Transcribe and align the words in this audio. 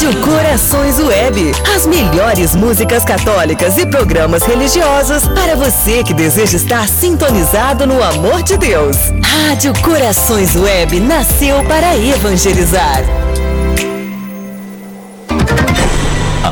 Rádio 0.00 0.18
Corações 0.22 0.98
Web. 0.98 1.52
As 1.76 1.86
melhores 1.86 2.56
músicas 2.56 3.04
católicas 3.04 3.76
e 3.76 3.84
programas 3.84 4.42
religiosos 4.42 5.28
para 5.28 5.54
você 5.54 6.02
que 6.02 6.14
deseja 6.14 6.56
estar 6.56 6.88
sintonizado 6.88 7.86
no 7.86 8.02
amor 8.02 8.42
de 8.42 8.56
Deus. 8.56 8.96
Rádio 9.22 9.74
Corações 9.82 10.56
Web 10.56 11.00
nasceu 11.00 11.62
para 11.64 11.98
evangelizar. 11.98 13.04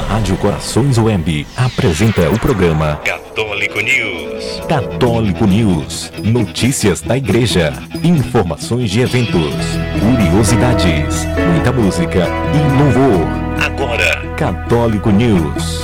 Rádio 0.09 0.39
Corações 0.39 0.97
Web 0.97 1.47
apresenta 1.55 2.31
o 2.31 2.39
programa 2.41 2.97
Católico 3.05 3.79
News. 3.79 4.61
Católico 4.67 5.47
News. 5.47 6.11
Notícias 6.25 7.03
da 7.03 7.19
Igreja. 7.19 7.75
Informações 8.03 8.91
de 8.91 9.01
eventos. 9.01 9.55
Curiosidades. 10.01 11.27
Muita 11.53 11.73
música 11.73 12.27
e 12.55 12.83
louvor. 12.83 13.27
Agora, 13.63 14.35
Católico 14.35 15.11
News. 15.11 15.83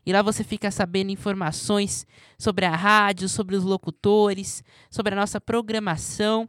E 0.05 0.13
lá 0.13 0.21
você 0.21 0.43
fica 0.43 0.69
sabendo 0.69 1.11
informações 1.11 2.05
sobre 2.37 2.65
a 2.65 2.75
rádio, 2.75 3.27
sobre 3.27 3.55
os 3.55 3.63
locutores, 3.63 4.63
sobre 4.89 5.13
a 5.13 5.15
nossa 5.17 5.41
programação. 5.41 6.47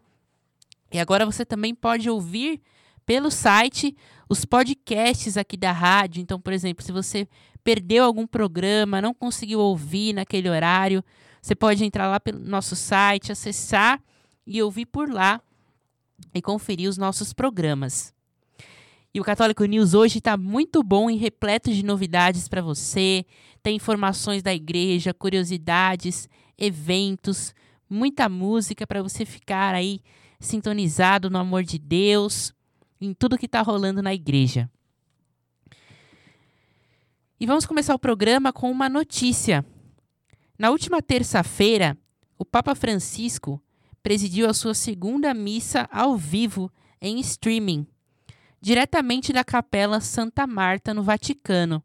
E 0.93 0.99
agora 0.99 1.25
você 1.25 1.45
também 1.45 1.75
pode 1.75 2.09
ouvir 2.11 2.61
pelo 3.07 3.31
site 3.31 3.97
os 4.29 4.45
podcasts 4.45 5.37
aqui 5.37 5.57
da 5.57 5.73
rádio. 5.73 6.21
Então, 6.21 6.41
por 6.41 6.53
exemplo, 6.53 6.85
se 6.85 6.93
você 6.93 7.27
perdeu 7.65 8.05
algum 8.05 8.27
programa, 8.27 9.01
não 9.01 9.15
conseguiu 9.15 9.61
ouvir 9.61 10.13
naquele 10.13 10.51
horário, 10.51 11.03
você 11.41 11.55
pode 11.55 11.85
entrar 11.85 12.09
lá 12.09 12.21
pelo 12.21 12.39
nosso 12.41 12.77
site, 12.77 13.33
acessar 13.33 14.01
e 14.47 14.63
ouvir 14.63 14.87
por 14.87 15.09
lá 15.09 15.41
e 16.35 16.43
conferir 16.43 16.89
os 16.89 16.99
nossos 16.99 17.33
programas. 17.33 18.15
E 19.15 19.21
o 19.21 19.25
Católico 19.25 19.65
News 19.65 19.95
hoje 19.95 20.19
está 20.19 20.37
muito 20.37 20.83
bom 20.83 21.09
e 21.09 21.17
repleto 21.17 21.73
de 21.73 21.83
novidades 21.83 22.49
para 22.49 22.61
você. 22.61 23.25
Tem 23.67 23.75
informações 23.75 24.45
da 24.45 24.55
igreja, 24.55 25.13
curiosidades, 25.13 26.29
eventos, 26.57 27.53
muita 27.91 28.29
música 28.29 28.87
para 28.87 29.03
você 29.03 29.25
ficar 29.25 29.75
aí 29.75 30.01
sintonizado 30.39 31.29
no 31.29 31.37
amor 31.37 31.65
de 31.65 31.77
Deus, 31.77 32.55
em 33.01 33.13
tudo 33.13 33.37
que 33.37 33.47
está 33.47 33.61
rolando 33.63 34.01
na 34.01 34.15
igreja. 34.15 34.71
E 37.41 37.45
vamos 37.45 37.67
começar 37.67 37.93
o 37.93 37.99
programa 37.99 38.53
com 38.53 38.71
uma 38.71 38.89
notícia. 38.89 39.67
Na 40.57 40.71
última 40.71 41.03
terça-feira, 41.03 41.99
o 42.39 42.45
Papa 42.45 42.73
Francisco 42.73 43.61
presidiu 44.01 44.49
a 44.49 44.55
sua 44.55 44.75
segunda 44.75 45.35
missa 45.35 45.89
ao 45.91 46.17
vivo 46.17 46.71
em 47.01 47.19
streaming 47.19 47.85
diretamente 48.61 49.33
da 49.33 49.43
Capela 49.43 50.01
Santa 50.01 50.47
Marta, 50.47 50.95
no 50.95 51.03
Vaticano. 51.03 51.83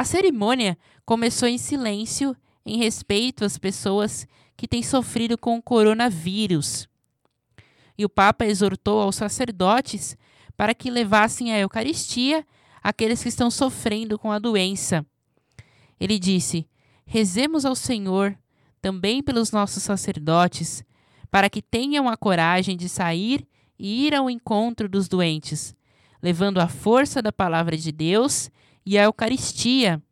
A 0.00 0.04
cerimônia 0.04 0.78
começou 1.04 1.46
em 1.46 1.58
silêncio 1.58 2.34
em 2.64 2.78
respeito 2.78 3.44
às 3.44 3.58
pessoas 3.58 4.26
que 4.56 4.66
têm 4.66 4.82
sofrido 4.82 5.36
com 5.36 5.58
o 5.58 5.62
coronavírus. 5.62 6.88
E 7.98 8.06
o 8.06 8.08
Papa 8.08 8.46
exortou 8.46 9.02
aos 9.02 9.16
sacerdotes 9.16 10.16
para 10.56 10.72
que 10.74 10.90
levassem 10.90 11.52
a 11.52 11.58
Eucaristia 11.58 12.46
àqueles 12.82 13.22
que 13.22 13.28
estão 13.28 13.50
sofrendo 13.50 14.18
com 14.18 14.32
a 14.32 14.38
doença. 14.38 15.04
Ele 16.00 16.18
disse: 16.18 16.66
Rezemos 17.04 17.66
ao 17.66 17.76
Senhor, 17.76 18.34
também 18.80 19.22
pelos 19.22 19.52
nossos 19.52 19.82
sacerdotes, 19.82 20.82
para 21.30 21.50
que 21.50 21.60
tenham 21.60 22.08
a 22.08 22.16
coragem 22.16 22.74
de 22.74 22.88
sair 22.88 23.46
e 23.78 24.06
ir 24.06 24.14
ao 24.14 24.30
encontro 24.30 24.88
dos 24.88 25.08
doentes, 25.08 25.76
levando 26.22 26.56
a 26.58 26.68
força 26.68 27.20
da 27.20 27.30
palavra 27.30 27.76
de 27.76 27.92
Deus 27.92 28.50
e 28.90 28.98
a 28.98 29.04
Eucaristia, 29.04 30.02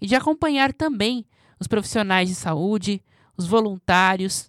e 0.00 0.06
de 0.08 0.16
acompanhar 0.16 0.72
também 0.72 1.24
os 1.60 1.68
profissionais 1.68 2.28
de 2.28 2.34
saúde, 2.34 3.00
os 3.36 3.46
voluntários, 3.46 4.48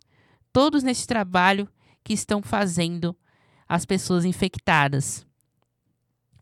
todos 0.52 0.82
nesse 0.82 1.06
trabalho 1.06 1.70
que 2.04 2.12
estão 2.12 2.42
fazendo 2.42 3.16
as 3.68 3.86
pessoas 3.86 4.26
infectadas. 4.26 5.28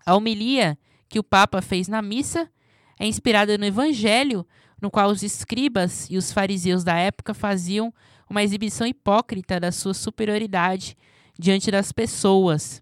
A 0.06 0.16
homilia 0.16 0.80
que 1.10 1.20
o 1.20 1.24
Papa 1.24 1.62
fez 1.62 1.90
na 1.90 2.02
missa 2.02 2.50
é 2.98 3.06
inspirada 3.06 3.58
no 3.58 3.66
Evangelho, 3.66 4.48
no 4.82 4.90
qual 4.90 5.10
os 5.10 5.24
escribas 5.24 6.10
e 6.10 6.16
os 6.16 6.32
fariseus 6.32 6.86
da 6.86 6.96
época 6.96 7.34
faziam 7.34 7.94
uma 8.30 8.44
exibição 8.44 8.88
hipócrita 8.88 9.60
da 9.60 9.74
sua 9.74 9.94
superioridade 9.94 10.96
diante 11.38 11.70
das 11.70 11.92
pessoas, 11.92 12.82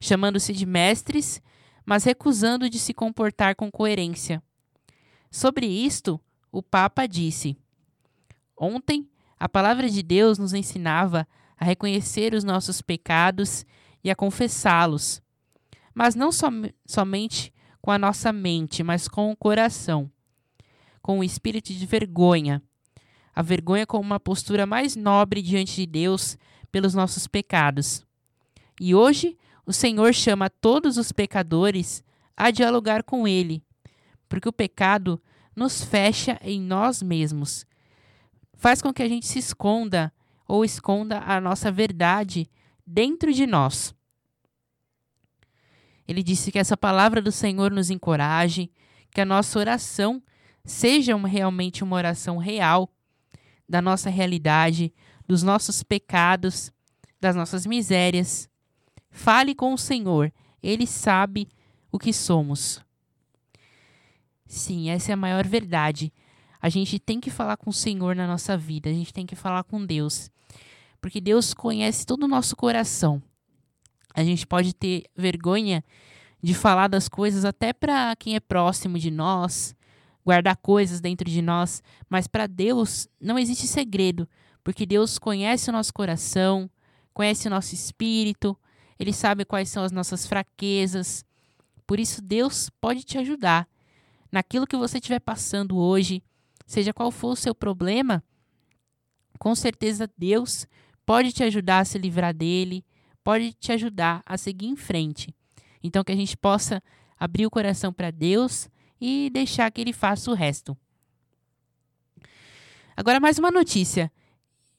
chamando-se 0.00 0.54
de 0.54 0.64
mestres, 0.64 1.42
mas 1.84 2.04
recusando 2.04 2.68
de 2.68 2.78
se 2.78 2.94
comportar 2.94 3.54
com 3.54 3.70
coerência. 3.70 4.42
Sobre 5.30 5.66
isto, 5.66 6.20
o 6.50 6.62
Papa 6.62 7.06
disse: 7.06 7.56
Ontem, 8.56 9.08
a 9.38 9.48
palavra 9.48 9.88
de 9.88 10.02
Deus 10.02 10.38
nos 10.38 10.52
ensinava 10.52 11.26
a 11.56 11.64
reconhecer 11.64 12.34
os 12.34 12.44
nossos 12.44 12.82
pecados 12.82 13.64
e 14.04 14.10
a 14.10 14.16
confessá-los, 14.16 15.22
mas 15.94 16.14
não 16.14 16.30
som 16.30 16.64
somente 16.86 17.52
com 17.80 17.90
a 17.90 17.98
nossa 17.98 18.32
mente, 18.32 18.82
mas 18.82 19.08
com 19.08 19.30
o 19.30 19.36
coração, 19.36 20.10
com 21.00 21.18
o 21.18 21.24
espírito 21.24 21.72
de 21.72 21.84
vergonha. 21.86 22.62
A 23.34 23.42
vergonha 23.42 23.86
como 23.86 24.04
uma 24.04 24.20
postura 24.20 24.66
mais 24.66 24.94
nobre 24.94 25.42
diante 25.42 25.76
de 25.76 25.86
Deus 25.86 26.36
pelos 26.70 26.94
nossos 26.94 27.26
pecados. 27.26 28.04
E 28.80 28.94
hoje 28.94 29.36
o 29.66 29.72
Senhor 29.72 30.12
chama 30.12 30.50
todos 30.50 30.96
os 30.96 31.12
pecadores 31.12 32.02
a 32.36 32.50
dialogar 32.50 33.02
com 33.02 33.26
Ele, 33.26 33.62
porque 34.28 34.48
o 34.48 34.52
pecado 34.52 35.22
nos 35.54 35.82
fecha 35.82 36.38
em 36.42 36.60
nós 36.60 37.02
mesmos. 37.02 37.66
Faz 38.54 38.80
com 38.80 38.92
que 38.92 39.02
a 39.02 39.08
gente 39.08 39.26
se 39.26 39.38
esconda 39.38 40.12
ou 40.46 40.64
esconda 40.64 41.20
a 41.20 41.40
nossa 41.40 41.70
verdade 41.70 42.50
dentro 42.86 43.32
de 43.32 43.46
nós. 43.46 43.94
Ele 46.06 46.22
disse 46.22 46.50
que 46.50 46.58
essa 46.58 46.76
palavra 46.76 47.22
do 47.22 47.30
Senhor 47.30 47.70
nos 47.70 47.90
encoraje, 47.90 48.70
que 49.10 49.20
a 49.20 49.24
nossa 49.24 49.58
oração 49.58 50.22
seja 50.64 51.16
realmente 51.16 51.82
uma 51.82 51.96
oração 51.96 52.38
real 52.38 52.92
da 53.68 53.80
nossa 53.80 54.10
realidade, 54.10 54.92
dos 55.26 55.42
nossos 55.42 55.82
pecados, 55.82 56.72
das 57.20 57.34
nossas 57.34 57.64
misérias. 57.64 58.48
Fale 59.12 59.54
com 59.54 59.74
o 59.74 59.78
Senhor, 59.78 60.32
ele 60.62 60.86
sabe 60.86 61.46
o 61.92 61.98
que 61.98 62.12
somos. 62.12 62.80
Sim, 64.46 64.88
essa 64.88 65.12
é 65.12 65.14
a 65.14 65.16
maior 65.16 65.46
verdade. 65.46 66.12
A 66.60 66.68
gente 66.68 66.98
tem 66.98 67.20
que 67.20 67.30
falar 67.30 67.58
com 67.58 67.70
o 67.70 67.74
Senhor 67.74 68.16
na 68.16 68.26
nossa 68.26 68.56
vida, 68.56 68.88
a 68.88 68.92
gente 68.92 69.12
tem 69.12 69.26
que 69.26 69.36
falar 69.36 69.62
com 69.64 69.84
Deus. 69.84 70.30
Porque 71.00 71.20
Deus 71.20 71.52
conhece 71.52 72.06
todo 72.06 72.24
o 72.24 72.28
nosso 72.28 72.56
coração. 72.56 73.22
A 74.14 74.24
gente 74.24 74.46
pode 74.46 74.74
ter 74.74 75.04
vergonha 75.14 75.84
de 76.42 76.54
falar 76.54 76.88
das 76.88 77.08
coisas 77.08 77.44
até 77.44 77.72
para 77.72 78.16
quem 78.16 78.34
é 78.34 78.40
próximo 78.40 78.98
de 78.98 79.10
nós, 79.10 79.76
guardar 80.24 80.56
coisas 80.56 81.00
dentro 81.00 81.28
de 81.28 81.42
nós, 81.42 81.82
mas 82.08 82.26
para 82.26 82.46
Deus 82.46 83.08
não 83.20 83.38
existe 83.38 83.66
segredo, 83.66 84.28
porque 84.64 84.86
Deus 84.86 85.18
conhece 85.18 85.70
o 85.70 85.72
nosso 85.72 85.92
coração, 85.92 86.70
conhece 87.12 87.46
o 87.46 87.50
nosso 87.50 87.74
espírito, 87.74 88.56
ele 88.98 89.12
sabe 89.12 89.44
quais 89.44 89.68
são 89.68 89.84
as 89.84 89.92
nossas 89.92 90.26
fraquezas. 90.26 91.24
Por 91.86 91.98
isso, 91.98 92.22
Deus 92.22 92.70
pode 92.80 93.02
te 93.02 93.18
ajudar 93.18 93.68
naquilo 94.30 94.66
que 94.66 94.76
você 94.76 94.98
estiver 94.98 95.20
passando 95.20 95.76
hoje, 95.76 96.22
seja 96.66 96.92
qual 96.92 97.10
for 97.10 97.32
o 97.32 97.36
seu 97.36 97.54
problema. 97.54 98.22
Com 99.38 99.54
certeza, 99.54 100.10
Deus 100.16 100.66
pode 101.04 101.32
te 101.32 101.42
ajudar 101.42 101.80
a 101.80 101.84
se 101.84 101.98
livrar 101.98 102.32
dele, 102.32 102.84
pode 103.22 103.52
te 103.52 103.72
ajudar 103.72 104.22
a 104.24 104.38
seguir 104.38 104.66
em 104.66 104.76
frente. 104.76 105.34
Então, 105.82 106.04
que 106.04 106.12
a 106.12 106.16
gente 106.16 106.36
possa 106.36 106.82
abrir 107.18 107.46
o 107.46 107.50
coração 107.50 107.92
para 107.92 108.10
Deus 108.10 108.68
e 109.00 109.30
deixar 109.30 109.70
que 109.70 109.80
ele 109.80 109.92
faça 109.92 110.30
o 110.30 110.34
resto. 110.34 110.76
Agora, 112.96 113.18
mais 113.18 113.38
uma 113.38 113.50
notícia. 113.50 114.12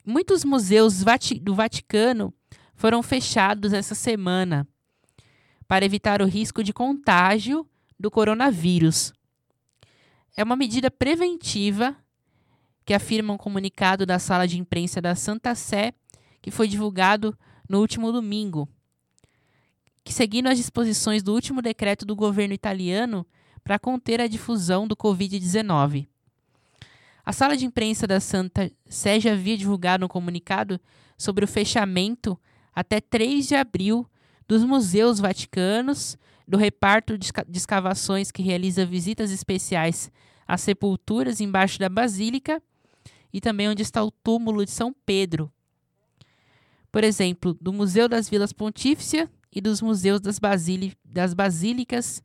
muitos 0.06 0.44
museus 0.44 1.04
do 1.42 1.56
Vaticano 1.56 2.34
foram 2.84 3.02
fechados 3.02 3.72
essa 3.72 3.96
semana 3.96 4.68
para 5.70 5.86
evitar 5.86 6.22
o 6.22 6.26
risco 6.26 6.62
de 6.62 6.74
contágio 6.74 7.66
do 7.98 8.12
coronavírus. 8.12 9.14
É 10.36 10.44
uma 10.44 10.58
medida 10.58 10.92
preventiva 10.92 11.96
que 12.84 12.94
afirma 12.94 13.32
um 13.32 13.38
comunicado 13.38 14.06
da 14.06 14.20
sala 14.20 14.46
de 14.46 14.60
imprensa 14.60 15.00
da 15.00 15.16
Santa 15.16 15.56
Sé, 15.56 15.94
que 16.42 16.52
foi 16.52 16.68
divulgado 16.68 17.34
no 17.70 17.80
último 17.80 18.12
domingo, 18.12 18.68
que 20.04 20.12
seguindo 20.12 20.48
as 20.48 20.58
disposições 20.58 21.24
do 21.24 21.34
último 21.34 21.62
decreto 21.62 22.06
do 22.06 22.18
governo 22.18 22.54
italiano 22.54 23.26
para 23.64 23.80
conter 23.80 24.20
a 24.20 24.28
difusão 24.28 24.86
do 24.86 24.98
Covid-19. 24.98 26.06
A 27.26 27.32
sala 27.32 27.56
de 27.56 27.66
imprensa 27.66 28.06
da 28.06 28.20
Santa 28.20 28.70
Sé 28.90 29.22
já 29.22 29.32
havia 29.32 29.58
divulgado 29.58 30.04
um 30.04 30.10
comunicado 30.10 30.78
sobre 31.18 31.46
o 31.46 31.48
fechamento 31.48 32.38
até 32.76 33.00
3 33.00 33.48
de 33.48 33.56
abril 33.56 34.10
dos 34.48 34.64
museus 34.64 35.20
vaticanos, 35.20 36.18
do 36.48 36.58
reparto 36.58 37.18
de 37.18 37.32
escavações 37.56 38.32
que 38.32 38.44
realiza 38.44 38.86
visitas 38.86 39.32
especiais 39.32 40.12
às 40.48 40.62
sepulturas 40.62 41.40
embaixo 41.40 41.80
da 41.80 41.88
basílica 41.88 42.62
e 43.32 43.40
também 43.40 43.70
onde 43.70 43.82
está 43.82 44.04
o 44.04 44.12
túmulo 44.12 44.66
de 44.66 44.72
São 44.72 44.94
Pedro. 45.06 45.52
Por 46.92 47.04
exemplo, 47.04 47.58
do 47.60 47.74
Museu 47.74 48.08
das 48.08 48.30
Vilas 48.30 48.54
Pontíficia 48.54 49.30
e 49.52 49.60
dos 49.62 49.82
museus 49.82 50.20
das, 50.20 50.40
das 51.04 51.34
basílicas 51.34 52.22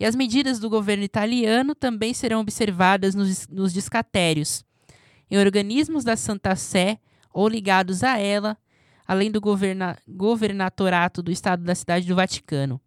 E 0.00 0.04
as 0.04 0.14
medidas 0.14 0.60
do 0.60 0.70
governo 0.70 1.02
italiano 1.02 1.74
também 1.74 2.14
serão 2.14 2.40
observadas 2.40 3.16
nos, 3.16 3.48
nos 3.48 3.72
discatérios, 3.72 4.64
em 5.28 5.36
organismos 5.36 6.04
da 6.04 6.16
Santa 6.16 6.54
Sé 6.54 7.00
ou 7.32 7.48
ligados 7.48 8.04
a 8.04 8.16
ela, 8.16 8.56
além 9.06 9.30
do 9.30 9.40
governa, 9.40 9.98
governatorato 10.06 11.20
do 11.20 11.32
Estado 11.32 11.64
da 11.64 11.74
Cidade 11.74 12.06
do 12.06 12.14
Vaticano. 12.14 12.80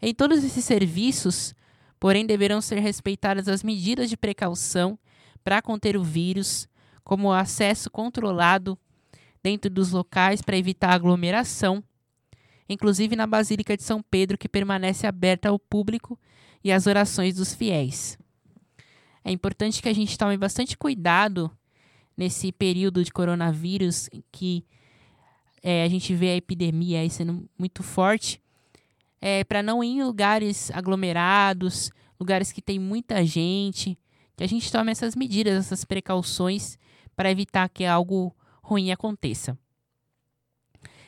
Em 0.00 0.12
todos 0.12 0.42
esses 0.42 0.64
serviços, 0.64 1.54
porém 2.00 2.26
deverão 2.26 2.60
ser 2.60 2.80
respeitadas 2.80 3.46
as 3.46 3.62
medidas 3.62 4.10
de 4.10 4.16
precaução 4.16 4.98
para 5.42 5.62
conter 5.62 5.96
o 5.96 6.02
vírus, 6.02 6.68
como 7.04 7.28
o 7.28 7.32
acesso 7.32 7.90
controlado 7.90 8.78
dentro 9.42 9.70
dos 9.70 9.90
locais 9.90 10.40
para 10.40 10.56
evitar 10.56 10.92
aglomeração, 10.92 11.82
inclusive 12.68 13.16
na 13.16 13.26
Basílica 13.26 13.76
de 13.76 13.82
São 13.82 14.02
Pedro, 14.02 14.38
que 14.38 14.48
permanece 14.48 15.06
aberta 15.06 15.48
ao 15.48 15.58
público 15.58 16.18
e 16.62 16.70
às 16.70 16.86
orações 16.86 17.34
dos 17.36 17.54
fiéis. 17.54 18.18
É 19.24 19.30
importante 19.30 19.82
que 19.82 19.88
a 19.88 19.92
gente 19.92 20.16
tome 20.16 20.36
bastante 20.36 20.76
cuidado 20.76 21.50
nesse 22.16 22.52
período 22.52 23.02
de 23.02 23.12
coronavírus 23.12 24.08
que 24.30 24.64
é, 25.62 25.84
a 25.84 25.88
gente 25.88 26.14
vê 26.14 26.30
a 26.30 26.36
epidemia 26.36 27.00
aí 27.00 27.10
sendo 27.10 27.48
muito 27.58 27.82
forte 27.82 28.42
é, 29.20 29.44
para 29.44 29.62
não 29.62 29.82
ir 29.84 29.98
em 29.98 30.02
lugares 30.02 30.70
aglomerados, 30.72 31.92
lugares 32.18 32.50
que 32.50 32.60
tem 32.60 32.78
muita 32.80 33.24
gente, 33.24 33.96
que 34.42 34.46
a 34.46 34.48
gente 34.48 34.72
tome 34.72 34.90
essas 34.90 35.14
medidas, 35.14 35.66
essas 35.66 35.84
precauções 35.84 36.76
para 37.14 37.30
evitar 37.30 37.68
que 37.68 37.84
algo 37.84 38.34
ruim 38.60 38.90
aconteça. 38.90 39.56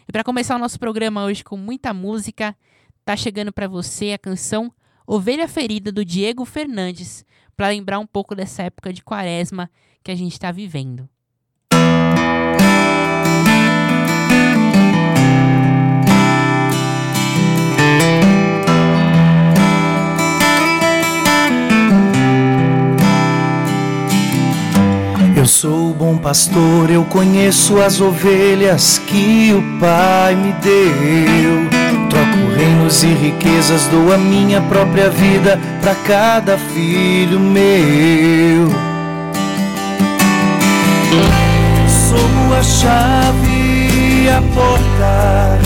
E 0.07 0.13
para 0.13 0.23
começar 0.23 0.55
o 0.55 0.59
nosso 0.61 0.79
programa 0.79 1.25
hoje 1.25 1.43
com 1.43 1.57
muita 1.57 1.93
música, 1.93 2.57
tá 3.05 3.17
chegando 3.17 3.53
para 3.53 3.67
você 3.67 4.13
a 4.13 4.19
canção 4.19 4.73
Ovelha 5.05 5.49
Ferida 5.49 5.91
do 5.91 6.05
Diego 6.05 6.45
Fernandes, 6.45 7.27
para 7.57 7.71
lembrar 7.71 7.99
um 7.99 8.07
pouco 8.07 8.37
dessa 8.37 8.63
época 8.63 8.93
de 8.93 9.03
quaresma 9.03 9.69
que 10.05 10.13
a 10.13 10.15
gente 10.15 10.35
está 10.35 10.53
vivendo. 10.53 11.09
Bom 26.15 26.19
pastor, 26.19 26.91
eu 26.91 27.05
conheço 27.05 27.81
as 27.81 28.01
ovelhas 28.01 28.99
que 29.07 29.53
o 29.53 29.81
Pai 29.81 30.35
me 30.37 30.53
deu. 30.53 31.69
Troco 32.09 32.57
reinos 32.57 33.03
e 33.03 33.09
riquezas, 33.09 33.87
dou 33.89 34.13
a 34.13 34.19
minha 34.19 34.61
própria 34.63 35.11
vida 35.11 35.59
para 35.81 35.95
cada 35.95 36.59
filho 36.59 37.41
meu. 37.41 38.69
Sou 41.89 42.57
a 42.57 42.63
chave 42.63 44.29
a 44.29 44.43
porta. 44.55 45.59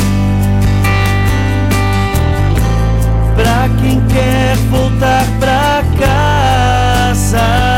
Pra 3.37 3.69
quem 3.81 4.01
quer 4.09 4.56
voltar 4.71 5.25
pra 5.39 5.83
casa 5.99 7.78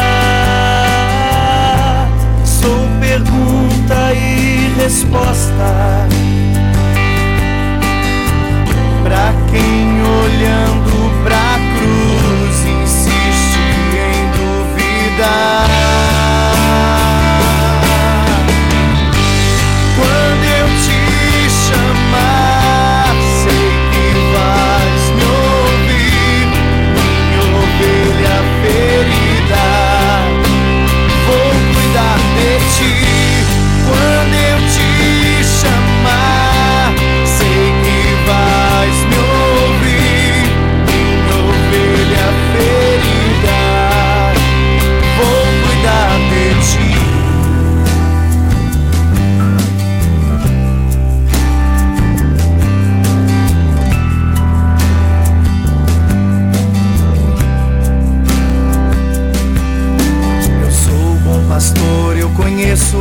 resposta. 4.90 6.08
Pra 9.04 9.32
quem 9.52 10.02
olhando 10.02 10.79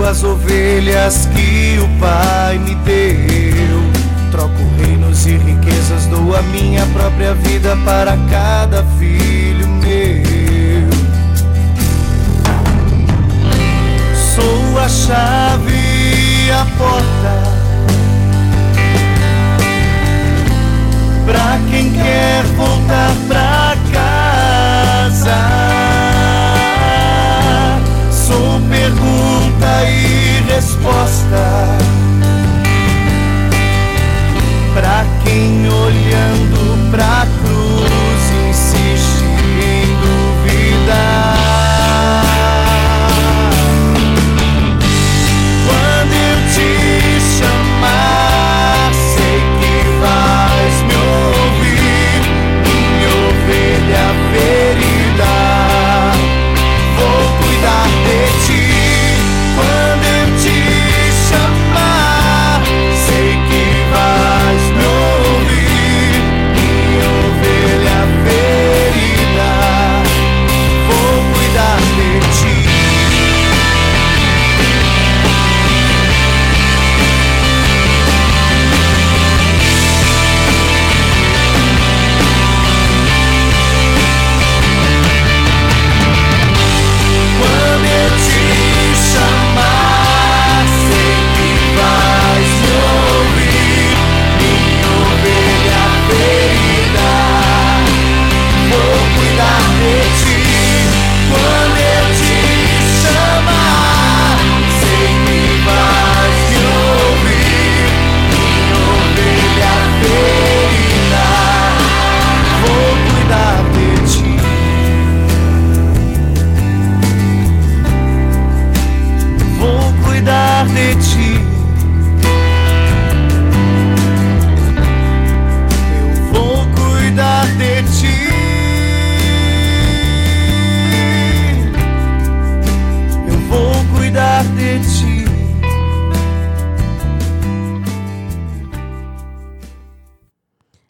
as 0.09 0.23
ovelhas 0.23 1.27
que 1.27 1.79
o 1.79 1.87
Pai 1.99 2.57
me 2.57 2.75
deu. 2.75 3.79
Troco 4.31 4.63
reinos 4.77 5.25
e 5.25 5.37
riquezas, 5.37 6.05
dou 6.07 6.35
a 6.35 6.41
minha 6.41 6.85
própria 6.87 7.33
vida 7.35 7.77
para 7.85 8.17
cada 8.29 8.83
filho 8.97 9.67
meu. 9.67 10.89
Sou 14.35 14.79
a 14.79 14.89
chave 14.89 15.78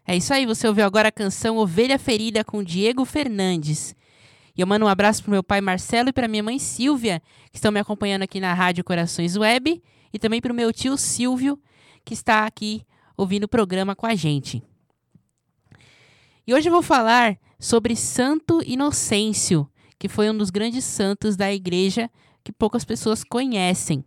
É 0.09 0.15
isso 0.15 0.33
aí, 0.33 0.43
você 0.43 0.67
ouviu 0.67 0.87
agora 0.87 1.09
a 1.09 1.11
canção 1.11 1.57
Ovelha 1.57 1.99
Ferida 1.99 2.43
com 2.43 2.63
Diego 2.63 3.05
Fernandes. 3.05 3.95
E 4.57 4.61
eu 4.61 4.65
mando 4.65 4.83
um 4.83 4.87
abraço 4.87 5.21
pro 5.21 5.29
meu 5.29 5.43
pai 5.43 5.61
Marcelo 5.61 6.09
e 6.09 6.11
pra 6.11 6.27
minha 6.27 6.41
mãe 6.41 6.57
Silvia, 6.57 7.21
que 7.51 7.59
estão 7.59 7.71
me 7.71 7.79
acompanhando 7.79 8.23
aqui 8.23 8.39
na 8.39 8.51
Rádio 8.51 8.83
Corações 8.83 9.37
Web, 9.37 9.79
e 10.11 10.17
também 10.17 10.41
pro 10.41 10.51
meu 10.51 10.73
tio 10.73 10.97
Silvio, 10.97 11.61
que 12.03 12.15
está 12.15 12.47
aqui 12.47 12.81
ouvindo 13.15 13.43
o 13.43 13.47
programa 13.47 13.95
com 13.95 14.07
a 14.07 14.15
gente. 14.15 14.63
E 16.47 16.55
hoje 16.55 16.69
eu 16.69 16.73
vou 16.73 16.81
falar 16.81 17.37
sobre 17.59 17.95
Santo 17.95 18.63
Inocêncio, 18.65 19.69
que 19.99 20.09
foi 20.09 20.27
um 20.27 20.35
dos 20.35 20.49
grandes 20.49 20.85
santos 20.85 21.35
da 21.35 21.53
igreja 21.53 22.09
que 22.43 22.51
poucas 22.51 22.83
pessoas 22.83 23.23
conhecem. 23.23 24.03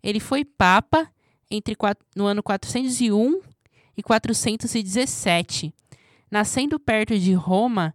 Ele 0.00 0.20
foi 0.20 0.44
papa 0.44 1.10
entre 1.50 1.76
no 2.14 2.26
ano 2.26 2.44
401 2.44 3.53
e 3.96 4.02
417. 4.02 5.74
Nascendo 6.30 6.80
perto 6.80 7.18
de 7.18 7.32
Roma, 7.32 7.94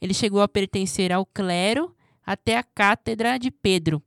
ele 0.00 0.14
chegou 0.14 0.40
a 0.40 0.48
pertencer 0.48 1.12
ao 1.12 1.26
clero 1.26 1.94
até 2.24 2.56
a 2.56 2.62
cátedra 2.62 3.38
de 3.38 3.50
Pedro. 3.50 4.02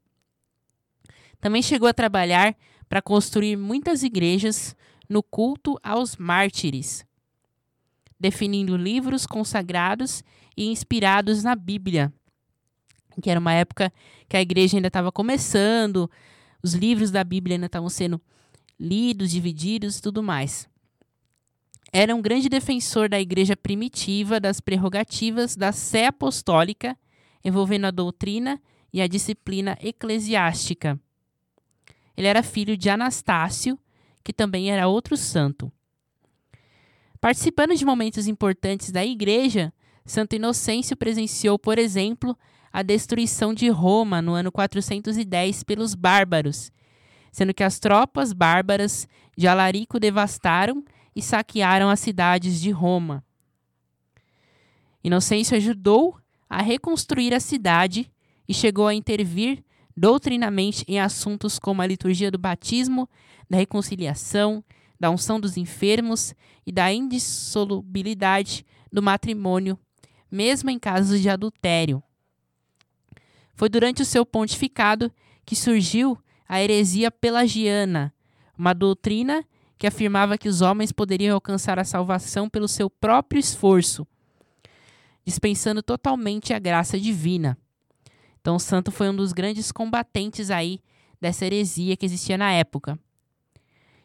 Também 1.40 1.62
chegou 1.62 1.88
a 1.88 1.94
trabalhar 1.94 2.56
para 2.88 3.02
construir 3.02 3.58
muitas 3.58 4.04
igrejas 4.04 4.76
no 5.10 5.22
culto 5.22 5.78
aos 5.84 6.16
mártires, 6.16 7.06
definindo 8.20 8.78
livros 8.78 9.28
consagrados 9.28 10.24
e 10.56 10.68
inspirados 10.68 11.44
na 11.44 11.56
Bíblia, 11.56 12.14
que 13.22 13.30
era 13.30 13.40
uma 13.40 13.54
época 13.54 13.92
que 14.30 14.38
a 14.38 14.42
igreja 14.42 14.78
ainda 14.78 14.88
estava 14.88 15.12
começando, 15.12 16.10
os 16.64 16.74
livros 16.74 17.12
da 17.12 17.24
Bíblia 17.24 17.58
ainda 17.58 17.66
estavam 17.66 17.90
sendo 17.90 18.22
lidos, 18.80 19.32
divididos 19.32 19.98
e 19.98 20.02
tudo 20.02 20.24
mais. 20.24 20.70
Era 21.96 22.16
um 22.16 22.24
grande 22.24 22.50
defensor 22.50 23.08
da 23.08 23.22
igreja 23.22 23.56
primitiva, 23.56 24.40
das 24.40 24.60
prerrogativas 24.60 25.56
da 25.56 25.72
sé 25.72 26.08
apostólica, 26.08 26.98
envolvendo 27.46 27.86
a 27.86 27.92
doutrina 27.92 28.60
e 28.92 29.00
a 29.00 29.06
disciplina 29.06 29.78
eclesiástica. 29.80 31.00
Ele 32.18 32.26
era 32.26 32.42
filho 32.42 32.76
de 32.76 32.90
Anastácio, 32.90 33.78
que 34.24 34.34
também 34.34 34.72
era 34.72 34.88
outro 34.88 35.16
santo. 35.16 35.72
Participando 37.22 37.76
de 37.76 37.86
momentos 37.86 38.28
importantes 38.28 38.90
da 38.92 39.06
igreja, 39.06 39.72
Santo 40.04 40.36
Inocêncio 40.36 40.98
presenciou, 40.98 41.60
por 41.60 41.78
exemplo, 41.78 42.36
a 42.72 42.82
destruição 42.82 43.54
de 43.54 43.70
Roma 43.70 44.20
no 44.20 44.34
ano 44.34 44.52
410 44.52 45.62
pelos 45.64 45.94
bárbaros, 45.94 46.72
sendo 47.32 47.54
que 47.54 47.64
as 47.64 47.80
tropas 47.80 48.34
bárbaras 48.34 49.08
de 49.38 49.48
Alarico 49.48 50.00
devastaram 50.00 50.84
e 51.16 51.22
saquearam 51.22 51.90
as 51.90 52.00
cidades 52.00 52.60
de 52.60 52.72
Roma. 52.72 53.24
Inocêncio 55.04 55.58
ajudou 55.58 56.18
a 56.50 56.62
reconstruir 56.62 57.34
a 57.34 57.40
cidade 57.40 58.12
e 58.48 58.54
chegou 58.54 58.88
a 58.88 58.94
intervir 58.94 59.64
doutrinamente 59.96 60.84
em 60.88 61.00
assuntos 61.00 61.60
como 61.60 61.82
a 61.82 61.88
liturgia 61.88 62.32
do 62.32 62.38
batismo, 62.38 63.10
da 63.50 63.58
reconciliação, 63.58 64.64
da 65.00 65.10
unção 65.10 65.40
dos 65.40 65.58
enfermos 65.58 66.34
e 66.66 66.72
da 66.72 66.92
indissolubilidade 66.92 68.66
do 68.92 69.02
matrimônio, 69.02 69.78
mesmo 70.32 70.70
em 70.70 70.80
casos 70.80 71.22
de 71.22 71.30
adultério. 71.30 72.02
Foi 73.54 73.70
durante 73.70 74.02
o 74.02 74.06
seu 74.06 74.26
pontificado 74.26 75.12
que 75.46 75.56
surgiu 75.56 76.18
a 76.48 76.62
heresia 76.62 77.12
pelagiana, 77.12 78.14
uma 78.58 78.74
doutrina 78.74 79.46
que 79.84 79.88
afirmava 79.88 80.38
que 80.38 80.48
os 80.48 80.62
homens 80.62 80.94
poderiam 80.94 81.36
alcançar 81.36 81.78
a 81.78 81.84
salvação 81.84 82.48
pelo 82.48 82.70
seu 82.70 82.90
próprio 82.90 83.38
esforço, 83.38 84.08
dispensando 85.26 85.84
totalmente 85.84 86.54
a 86.54 86.58
graça 86.58 86.98
divina. 86.98 87.58
Então, 88.40 88.56
o 88.56 88.60
santo 88.60 88.94
foi 88.94 89.10
um 89.10 89.16
dos 89.18 89.34
grandes 89.34 89.74
combatentes 89.74 90.50
aí 90.50 90.80
dessa 91.20 91.46
heresia 91.46 91.98
que 91.98 92.06
existia 92.06 92.38
na 92.38 92.50
época. 92.54 92.98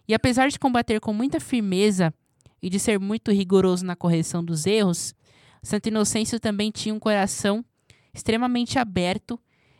E 0.08 0.14
apesar 0.14 0.48
de 0.48 0.58
combater 0.58 0.98
com 0.98 1.12
muita 1.12 1.38
firmeza 1.38 2.12
e 2.60 2.68
de 2.68 2.80
ser 2.80 2.98
muito 2.98 3.30
rigoroso 3.30 3.86
na 3.86 3.94
correção 3.94 4.44
dos 4.44 4.66
erros, 4.66 5.14
Santo 5.62 5.86
Inocêncio 5.86 6.40
também 6.40 6.72
tinha 6.72 6.92
um 6.92 6.98
coração 6.98 7.64
extremamente 8.12 8.80
aberto 8.80 9.38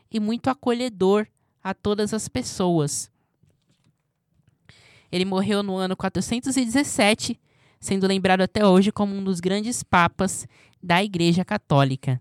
e 0.08 0.20
muito 0.20 0.48
acolhedor 0.48 1.26
a 1.60 1.74
todas 1.74 2.14
as 2.14 2.28
pessoas. 2.28 3.10
Ele 5.10 5.24
morreu 5.24 5.62
no 5.62 5.76
ano 5.76 5.96
417, 5.96 7.38
sendo 7.80 8.06
lembrado 8.06 8.42
até 8.42 8.66
hoje 8.66 8.92
como 8.92 9.14
um 9.14 9.24
dos 9.24 9.40
grandes 9.40 9.82
papas 9.82 10.46
da 10.82 11.02
Igreja 11.02 11.44
Católica. 11.44 12.20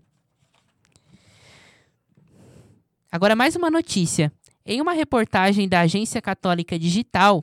Agora, 3.10 3.34
mais 3.34 3.56
uma 3.56 3.70
notícia. 3.70 4.32
Em 4.64 4.80
uma 4.80 4.92
reportagem 4.92 5.68
da 5.68 5.80
Agência 5.80 6.20
Católica 6.20 6.78
Digital, 6.78 7.42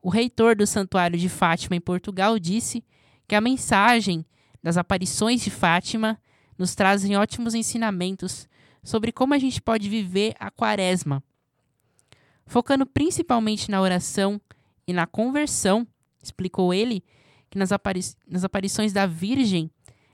o 0.00 0.08
reitor 0.08 0.54
do 0.54 0.66
Santuário 0.66 1.18
de 1.18 1.28
Fátima 1.28 1.74
em 1.74 1.80
Portugal 1.80 2.38
disse 2.38 2.84
que 3.26 3.34
a 3.34 3.40
mensagem 3.40 4.24
das 4.62 4.76
aparições 4.76 5.42
de 5.42 5.50
Fátima 5.50 6.18
nos 6.56 6.74
trazem 6.74 7.16
ótimos 7.16 7.54
ensinamentos 7.54 8.48
sobre 8.82 9.10
como 9.10 9.34
a 9.34 9.38
gente 9.38 9.60
pode 9.60 9.88
viver 9.88 10.34
a 10.38 10.50
quaresma. 10.50 11.22
Focando 12.46 12.86
principalmente 12.86 13.70
na 13.70 13.80
oração 13.80 14.40
e 14.86 14.92
na 14.92 15.06
conversão, 15.06 15.86
explicou 16.22 16.72
ele 16.72 17.02
que 17.50 17.58
nas, 17.58 17.72
apari 17.72 18.00
nas 18.26 18.44
aparições 18.44 18.92
da 18.92 19.06
Virgem 19.06 19.70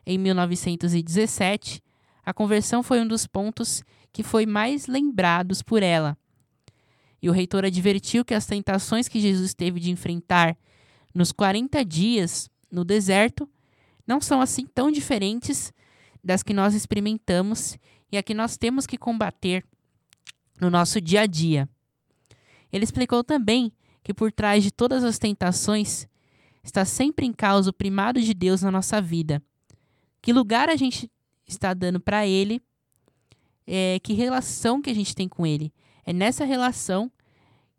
em 0.07 0.19
1917, 0.19 1.83
a 2.25 2.33
conversão 2.33 2.83
foi 2.83 3.01
um 3.01 3.07
dos 3.07 3.27
pontos 3.27 3.83
que 4.13 4.23
foi 4.23 4.47
mais 4.47 4.87
lembrados 4.87 5.63
por 5.63 5.83
ela. 5.83 6.17
E 7.23 7.29
o 7.29 7.33
reitor 7.33 7.65
advertiu 7.65 8.25
que 8.25 8.35
as 8.35 8.47
tentações 8.47 9.09
que 9.09 9.21
Jesus 9.21 9.55
teve 9.55 9.79
de 9.79 9.91
enfrentar 9.91 10.57
nos 11.15 11.33
40 11.33 11.85
dias 11.85 12.49
no 12.71 12.85
deserto 12.85 13.49
não 14.07 14.21
são 14.21 14.41
assim 14.41 14.67
tão 14.67 14.91
diferentes 14.91 15.73
das 16.23 16.43
que 16.43 16.55
nós 16.55 16.75
experimentamos 16.75 17.79
e 18.11 18.17
a 18.17 18.23
que 18.23 18.35
nós 18.35 18.57
temos 18.57 18.87
que 18.87 18.97
combater 18.97 19.65
no 20.61 20.71
nosso 20.71 21.01
dia 21.01 21.23
a 21.23 21.27
dia. 21.27 21.69
Ele 22.73 22.85
explicou 22.85 23.25
também 23.25 23.73
que 24.03 24.15
por 24.15 24.33
trás 24.33 24.63
de 24.63 24.71
todas 24.71 25.05
as 25.05 25.19
tentações 25.19 26.09
está 26.63 26.85
sempre 26.85 27.27
em 27.27 27.33
causa 27.33 27.71
o 27.71 27.73
primado 27.73 28.21
de 28.21 28.35
Deus 28.35 28.63
na 28.63 28.71
nossa 28.71 29.01
vida. 29.01 29.43
Que 30.23 30.33
lugar 30.33 30.69
a 30.69 30.77
gente 30.77 31.11
está 31.47 31.73
dando 31.75 32.01
para 32.01 32.27
Ele, 32.27 32.63
é, 33.67 33.99
que 34.01 34.13
relação 34.13 34.81
que 34.81 34.91
a 34.91 34.95
gente 34.95 35.15
tem 35.15 35.29
com 35.29 35.47
Ele. 35.47 35.73
É 36.05 36.13
nessa 36.13 36.45
relação 36.45 37.11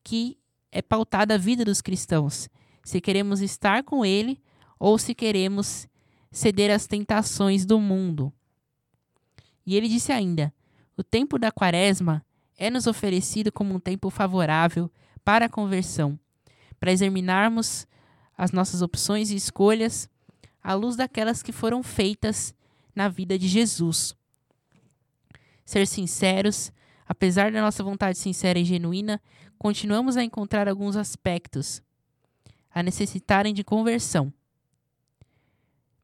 que 0.04 0.38
é 0.72 0.82
pautada 0.82 1.36
a 1.36 1.38
vida 1.38 1.66
dos 1.66 1.82
cristãos. 1.82 2.50
Se 2.84 3.00
queremos 3.00 3.42
estar 3.42 3.84
com 3.84 4.06
Ele 4.06 4.42
ou 4.80 4.98
se 4.98 5.13
queremos 5.13 5.88
ceder 6.32 6.72
às 6.72 6.88
tentações 6.88 7.66
do 7.66 7.80
mundo. 7.80 8.34
E 9.66 9.75
ele 9.75 9.88
disse 9.88 10.12
ainda: 10.12 10.54
o 10.98 11.04
tempo 11.04 11.38
da 11.38 11.51
quaresma 11.51 12.25
é 12.58 12.70
nos 12.70 12.88
oferecido 12.88 13.51
como 13.51 13.75
um 13.75 13.80
tempo 13.80 14.10
favorável 14.10 14.90
para 15.24 15.46
a 15.46 15.50
conversão, 15.50 16.20
para 16.80 16.92
examinarmos 16.92 17.88
as 18.38 18.51
nossas 18.51 18.82
opções 18.82 19.30
e 19.30 19.36
escolhas 19.36 20.10
à 20.63 20.74
luz 20.74 20.96
daquelas 20.96 21.44
que 21.44 21.51
foram 21.51 21.84
feitas 21.84 22.54
na 22.96 23.08
vida 23.08 23.38
de 23.38 23.48
Jesus. 23.48 24.16
Ser 25.66 25.88
sinceros, 25.88 26.72
apesar 27.08 27.51
da 27.51 27.62
nossa 27.62 27.84
vontade 27.84 28.18
sincera 28.18 28.60
e 28.60 28.66
genuína, 28.66 29.22
continuamos 29.58 30.18
a 30.18 30.24
encontrar 30.24 30.68
alguns 30.68 30.96
aspectos 30.96 31.82
a 32.74 32.82
necessitarem 32.82 33.54
de 33.54 33.63
conversão. 33.63 34.34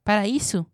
Para 0.03 0.27
isso, 0.27 0.65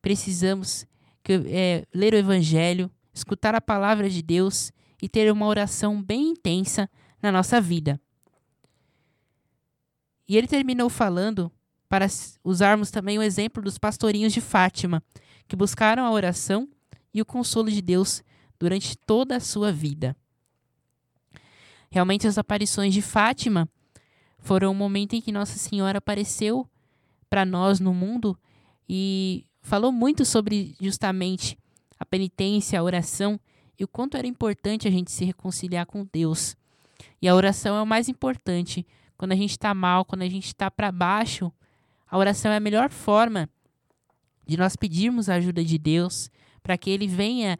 precisamos 0.00 0.86
que, 1.22 1.32
é, 1.46 1.86
ler 1.92 2.14
o 2.14 2.16
Evangelho, 2.16 2.90
escutar 3.12 3.54
a 3.54 3.60
palavra 3.60 4.08
de 4.08 4.22
Deus 4.22 4.72
e 5.00 5.08
ter 5.08 5.30
uma 5.30 5.46
oração 5.46 6.02
bem 6.02 6.30
intensa 6.30 6.88
na 7.24 7.32
nossa 7.32 7.58
vida. 7.58 7.98
E 10.28 10.36
ele 10.36 10.46
terminou 10.46 10.90
falando 10.90 11.50
para 11.88 12.06
usarmos 12.44 12.90
também 12.90 13.18
o 13.18 13.22
exemplo 13.22 13.62
dos 13.62 13.78
pastorinhos 13.78 14.32
de 14.32 14.42
Fátima, 14.42 15.02
que 15.48 15.56
buscaram 15.56 16.04
a 16.04 16.10
oração 16.10 16.68
e 17.14 17.22
o 17.22 17.24
consolo 17.24 17.70
de 17.70 17.80
Deus 17.80 18.22
durante 18.58 18.96
toda 18.96 19.36
a 19.36 19.40
sua 19.40 19.72
vida. 19.72 20.14
Realmente, 21.90 22.26
as 22.26 22.36
aparições 22.36 22.92
de 22.92 23.00
Fátima 23.00 23.68
foram 24.38 24.72
um 24.72 24.74
momento 24.74 25.14
em 25.14 25.20
que 25.22 25.32
Nossa 25.32 25.56
Senhora 25.58 25.98
apareceu 25.98 26.68
para 27.30 27.46
nós 27.46 27.80
no 27.80 27.94
mundo 27.94 28.38
e 28.86 29.46
falou 29.62 29.90
muito 29.90 30.26
sobre 30.26 30.76
justamente 30.78 31.56
a 31.98 32.04
penitência, 32.04 32.78
a 32.78 32.82
oração 32.82 33.40
e 33.78 33.84
o 33.84 33.88
quanto 33.88 34.16
era 34.16 34.26
importante 34.26 34.86
a 34.86 34.90
gente 34.90 35.10
se 35.10 35.24
reconciliar 35.24 35.86
com 35.86 36.06
Deus. 36.12 36.56
E 37.24 37.28
a 37.28 37.34
oração 37.34 37.74
é 37.74 37.80
o 37.80 37.86
mais 37.86 38.06
importante. 38.06 38.86
Quando 39.16 39.32
a 39.32 39.34
gente 39.34 39.52
está 39.52 39.72
mal, 39.72 40.04
quando 40.04 40.20
a 40.20 40.28
gente 40.28 40.48
está 40.48 40.70
para 40.70 40.92
baixo, 40.92 41.50
a 42.06 42.18
oração 42.18 42.52
é 42.52 42.56
a 42.58 42.60
melhor 42.60 42.90
forma 42.90 43.48
de 44.46 44.58
nós 44.58 44.76
pedirmos 44.76 45.30
a 45.30 45.36
ajuda 45.36 45.64
de 45.64 45.78
Deus 45.78 46.30
para 46.62 46.76
que 46.76 46.90
Ele 46.90 47.06
venha 47.06 47.58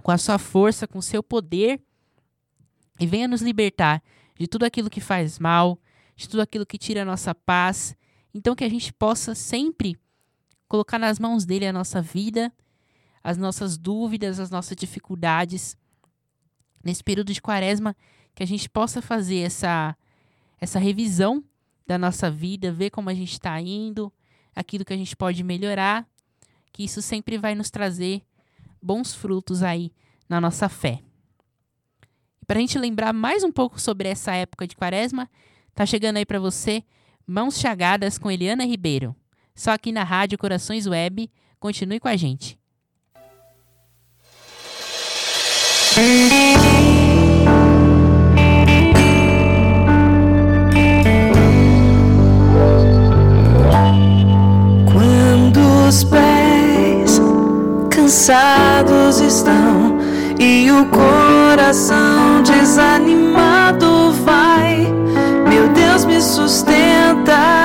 com 0.00 0.12
a 0.12 0.16
sua 0.16 0.38
força, 0.38 0.86
com 0.86 1.00
o 1.00 1.02
seu 1.02 1.24
poder 1.24 1.80
e 3.00 3.04
venha 3.04 3.26
nos 3.26 3.42
libertar 3.42 4.00
de 4.38 4.46
tudo 4.46 4.62
aquilo 4.62 4.88
que 4.88 5.00
faz 5.00 5.40
mal, 5.40 5.76
de 6.14 6.28
tudo 6.28 6.40
aquilo 6.40 6.64
que 6.64 6.78
tira 6.78 7.02
a 7.02 7.04
nossa 7.04 7.34
paz. 7.34 7.96
Então 8.32 8.54
que 8.54 8.62
a 8.62 8.70
gente 8.70 8.92
possa 8.92 9.34
sempre 9.34 9.98
colocar 10.68 11.00
nas 11.00 11.18
mãos 11.18 11.44
dele 11.44 11.66
a 11.66 11.72
nossa 11.72 12.00
vida, 12.00 12.52
as 13.24 13.36
nossas 13.36 13.76
dúvidas, 13.76 14.38
as 14.38 14.52
nossas 14.52 14.76
dificuldades. 14.76 15.76
Nesse 16.84 17.02
período 17.02 17.32
de 17.32 17.42
quaresma, 17.42 17.96
que 18.36 18.42
a 18.42 18.46
gente 18.46 18.68
possa 18.68 19.00
fazer 19.00 19.38
essa, 19.38 19.96
essa 20.60 20.78
revisão 20.78 21.42
da 21.86 21.96
nossa 21.96 22.30
vida, 22.30 22.70
ver 22.70 22.90
como 22.90 23.08
a 23.08 23.14
gente 23.14 23.32
está 23.32 23.58
indo, 23.58 24.12
aquilo 24.54 24.84
que 24.84 24.92
a 24.92 24.96
gente 24.96 25.16
pode 25.16 25.42
melhorar, 25.42 26.06
que 26.70 26.84
isso 26.84 27.00
sempre 27.00 27.38
vai 27.38 27.54
nos 27.54 27.70
trazer 27.70 28.22
bons 28.80 29.14
frutos 29.14 29.62
aí 29.62 29.90
na 30.28 30.38
nossa 30.38 30.68
fé. 30.68 31.00
Para 32.46 32.58
a 32.58 32.60
gente 32.60 32.78
lembrar 32.78 33.14
mais 33.14 33.42
um 33.42 33.50
pouco 33.50 33.80
sobre 33.80 34.06
essa 34.06 34.34
época 34.34 34.66
de 34.66 34.76
quaresma, 34.76 35.30
tá 35.74 35.86
chegando 35.86 36.18
aí 36.18 36.26
para 36.26 36.38
você 36.38 36.84
Mãos 37.26 37.58
Chagadas 37.58 38.18
com 38.18 38.30
Eliana 38.30 38.66
Ribeiro. 38.66 39.16
Só 39.54 39.70
aqui 39.70 39.92
na 39.92 40.04
Rádio 40.04 40.36
Corações 40.36 40.86
Web. 40.86 41.30
Continue 41.58 41.98
com 41.98 42.08
a 42.08 42.16
gente. 42.16 42.58
Os 55.86 56.02
pés 56.02 57.20
cansados 57.90 59.20
estão 59.20 59.96
e 60.38 60.70
o 60.70 60.84
coração 60.86 62.42
desanimado 62.42 64.12
vai, 64.24 64.92
meu 65.48 65.68
Deus 65.68 66.04
me 66.04 66.20
sustenta. 66.20 67.55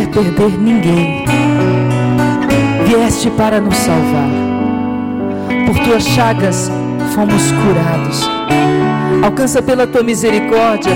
Quer 0.00 0.08
perder 0.08 0.58
ninguém. 0.58 1.24
Vieste 2.86 3.30
para 3.30 3.60
nos 3.60 3.76
salvar. 3.76 4.30
Por 5.66 5.78
tuas 5.80 6.04
chagas 6.04 6.70
fomos 7.14 7.42
curados. 7.52 8.28
Alcança 9.22 9.60
pela 9.60 9.86
tua 9.86 10.02
misericórdia 10.02 10.92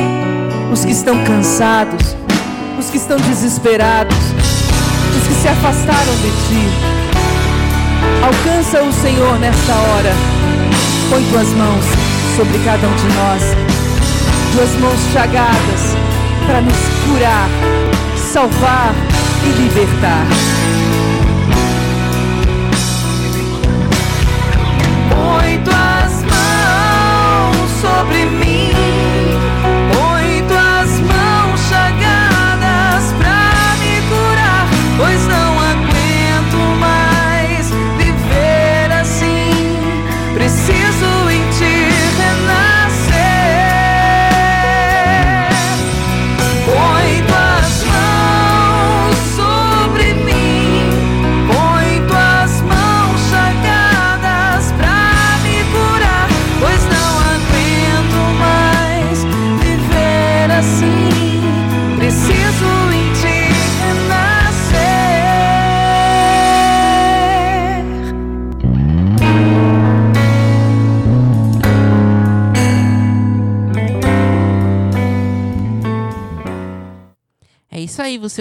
os 0.73 0.85
que 0.85 0.93
estão 0.93 1.23
cansados, 1.25 2.17
os 2.79 2.89
que 2.91 2.97
estão 2.97 3.19
desesperados, 3.19 4.17
os 4.17 5.29
que 5.29 5.35
se 5.35 5.49
afastaram 5.49 6.15
de 6.23 6.31
ti. 6.47 6.95
Alcança 8.23 8.83
o 8.83 8.93
Senhor 8.93 9.39
nesta 9.39 9.73
hora. 9.73 10.13
Põe 11.11 11.23
tuas 11.25 11.49
mãos 11.49 11.85
sobre 12.37 12.59
cada 12.65 12.89
um 12.89 12.95
de 12.95 13.15
nós, 13.15 13.43
tuas 14.55 14.71
mãos 14.81 15.01
chagadas 15.13 15.95
para 16.47 16.61
nos 16.61 16.77
curar, 17.07 17.49
salvar 18.35 18.93
e 19.45 19.63
libertar. 19.63 20.54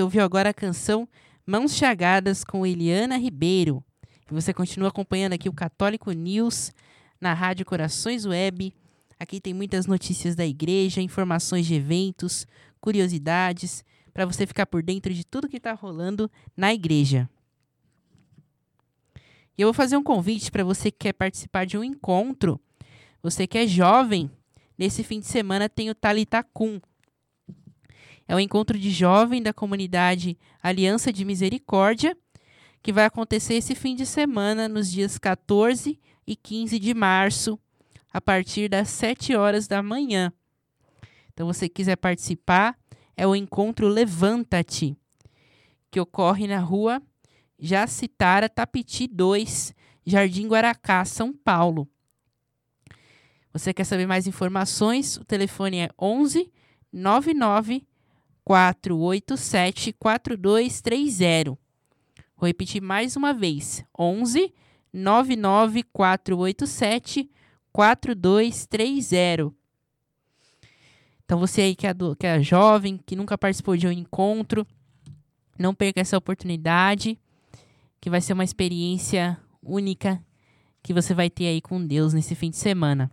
Ouviu 0.04 0.22
agora 0.22 0.50
a 0.50 0.54
canção 0.54 1.08
Mãos 1.46 1.76
Chagadas 1.76 2.44
com 2.44 2.66
Eliana 2.66 3.18
Ribeiro. 3.18 3.84
E 4.30 4.34
você 4.34 4.54
continua 4.54 4.90
acompanhando 4.90 5.34
aqui 5.34 5.48
o 5.48 5.54
Católico 5.54 6.12
News 6.12 6.72
na 7.20 7.34
Rádio 7.34 7.66
Corações 7.66 8.26
Web. 8.26 8.74
Aqui 9.18 9.40
tem 9.40 9.54
muitas 9.54 9.86
notícias 9.86 10.36
da 10.36 10.46
igreja, 10.46 11.02
informações 11.02 11.66
de 11.66 11.76
eventos, 11.76 12.46
curiosidades, 12.82 13.84
para 14.14 14.26
você 14.26 14.46
ficar 14.46 14.66
por 14.66 14.84
dentro 14.84 15.14
de 15.14 15.26
tudo 15.26 15.48
que 15.48 15.58
está 15.58 15.74
rolando 15.74 16.30
na 16.56 16.74
igreja. 16.74 17.30
E 19.58 19.62
eu 19.62 19.68
vou 19.68 19.74
fazer 19.74 19.96
um 19.96 20.04
convite 20.04 20.52
para 20.52 20.64
você 20.64 20.92
que 20.92 21.00
quer 21.00 21.14
participar 21.14 21.66
de 21.66 21.78
um 21.78 21.84
encontro, 21.84 22.60
você 23.22 23.48
que 23.48 23.58
é 23.58 23.66
jovem, 23.66 24.30
nesse 24.78 25.04
fim 25.04 25.20
de 25.20 25.28
semana 25.28 25.70
tem 25.70 25.90
o 25.90 25.96
Talitacum. 25.96 26.82
É 28.34 28.36
um 28.36 28.40
encontro 28.40 28.80
de 28.80 28.90
jovem 28.90 29.44
da 29.44 29.54
comunidade 29.54 30.36
Aliança 30.60 31.14
de 31.14 31.24
Misericórdia, 31.24 32.18
que 32.82 32.92
vai 32.92 33.06
acontecer 33.06 33.54
esse 33.54 33.76
fim 33.76 33.96
de 33.96 34.08
semana, 34.08 34.68
nos 34.68 34.92
dias 34.92 35.20
14 35.20 36.00
e 36.26 36.36
15 36.36 36.80
de 36.80 36.96
março, 36.96 37.60
a 38.12 38.20
partir 38.20 38.70
das 38.70 38.90
7 38.90 39.36
horas 39.36 39.68
da 39.68 39.84
manhã. 39.84 40.34
Então, 41.32 41.46
você 41.46 41.70
quiser 41.70 41.96
participar, 41.96 42.76
é 43.16 43.28
o 43.28 43.36
encontro 43.36 43.88
Levanta-te, 43.88 44.98
que 45.92 46.00
ocorre 46.00 46.48
na 46.48 46.58
rua 46.58 47.00
Jacitara 47.60 48.50
Tapiti 48.50 49.06
2, 49.06 49.76
Jardim 50.08 50.48
Guaracá, 50.48 51.06
São 51.06 51.32
Paulo. 51.32 51.88
Você 53.54 53.72
quer 53.76 53.84
saber 53.84 54.08
mais 54.08 54.26
informações? 54.26 55.18
O 55.18 55.24
telefone 55.24 55.82
é 55.82 55.90
11 56.02 56.52
99 56.92 57.86
487 58.44 59.94
4230. 59.94 61.58
Vou 62.38 62.48
repetir 62.48 62.82
mais 62.82 63.16
uma 63.16 63.34
vez: 63.34 63.84
11 63.98 64.54
99 64.92 65.84
487 65.84 67.30
4230. 67.72 69.54
Então 71.26 71.40
você 71.40 71.62
aí 71.62 71.76
que 71.76 71.88
é, 71.88 71.94
do, 71.94 72.16
que 72.16 72.28
é 72.28 72.42
jovem, 72.42 73.00
que 73.04 73.16
nunca 73.16 73.38
participou 73.38 73.76
de 73.78 73.88
um 73.88 73.92
encontro, 73.92 74.68
não 75.58 75.74
perca 75.74 76.02
essa 76.02 76.18
oportunidade, 76.18 77.18
que 78.00 78.10
vai 78.10 78.22
ser 78.22 78.34
uma 78.34 78.44
experiência 78.44 79.40
única 79.62 80.24
que 80.84 80.94
você 80.94 81.14
vai 81.14 81.30
ter 81.30 81.48
aí 81.48 81.62
com 81.62 81.84
Deus 81.84 82.14
nesse 82.14 82.36
fim 82.36 82.50
de 82.50 82.58
semana. 82.58 83.10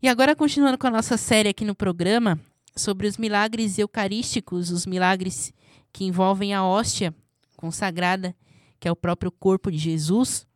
E 0.00 0.08
agora 0.08 0.36
continuando 0.36 0.78
com 0.78 0.86
a 0.86 0.92
nossa 0.92 1.16
série 1.16 1.48
aqui 1.48 1.64
no 1.64 1.74
programa, 1.74 2.38
sobre 2.78 3.06
os 3.06 3.18
milagres 3.18 3.78
eucarísticos, 3.78 4.70
os 4.70 4.86
milagres 4.86 5.52
que 5.92 6.04
envolvem 6.04 6.54
a 6.54 6.64
hóstia 6.64 7.14
consagrada, 7.56 8.34
que 8.78 8.86
é 8.86 8.92
o 8.92 8.96
próprio 8.96 9.32
corpo 9.32 9.70
de 9.70 9.78
Jesus. 9.78 10.46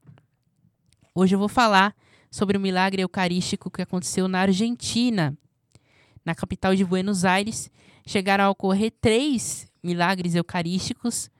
Hoje 1.14 1.34
eu 1.34 1.38
vou 1.38 1.48
falar 1.48 1.94
sobre 2.30 2.56
o 2.56 2.60
milagre 2.60 3.02
eucarístico 3.02 3.70
que 3.70 3.82
aconteceu 3.82 4.26
na 4.28 4.40
Argentina. 4.40 5.36
Na 6.24 6.34
capital 6.34 6.76
de 6.76 6.84
Buenos 6.84 7.24
Aires, 7.24 7.70
chegaram 8.06 8.44
a 8.44 8.50
ocorrer 8.50 8.92
três 9.00 9.66
milagres 9.82 10.34
eucarísticos 10.34 11.30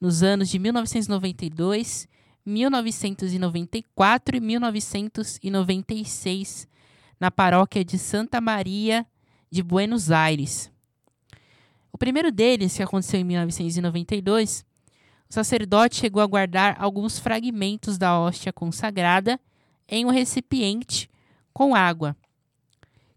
nos 0.00 0.22
anos 0.22 0.48
de 0.48 0.58
1992, 0.58 2.08
1994 2.46 4.36
e 4.36 4.40
1996, 4.40 6.68
na 7.18 7.30
paróquia 7.30 7.84
de 7.84 7.98
Santa 7.98 8.40
Maria 8.40 9.06
de 9.50 9.62
Buenos 9.62 10.10
Aires. 10.10 10.70
O 11.92 11.98
primeiro 11.98 12.30
deles, 12.30 12.76
que 12.76 12.82
aconteceu 12.82 13.20
em 13.20 13.24
1992, 13.24 14.64
o 15.28 15.32
sacerdote 15.32 15.96
chegou 15.96 16.22
a 16.22 16.26
guardar 16.26 16.76
alguns 16.80 17.18
fragmentos 17.18 17.98
da 17.98 18.18
hóstia 18.18 18.52
consagrada 18.52 19.38
em 19.88 20.04
um 20.04 20.10
recipiente 20.10 21.10
com 21.52 21.74
água, 21.74 22.16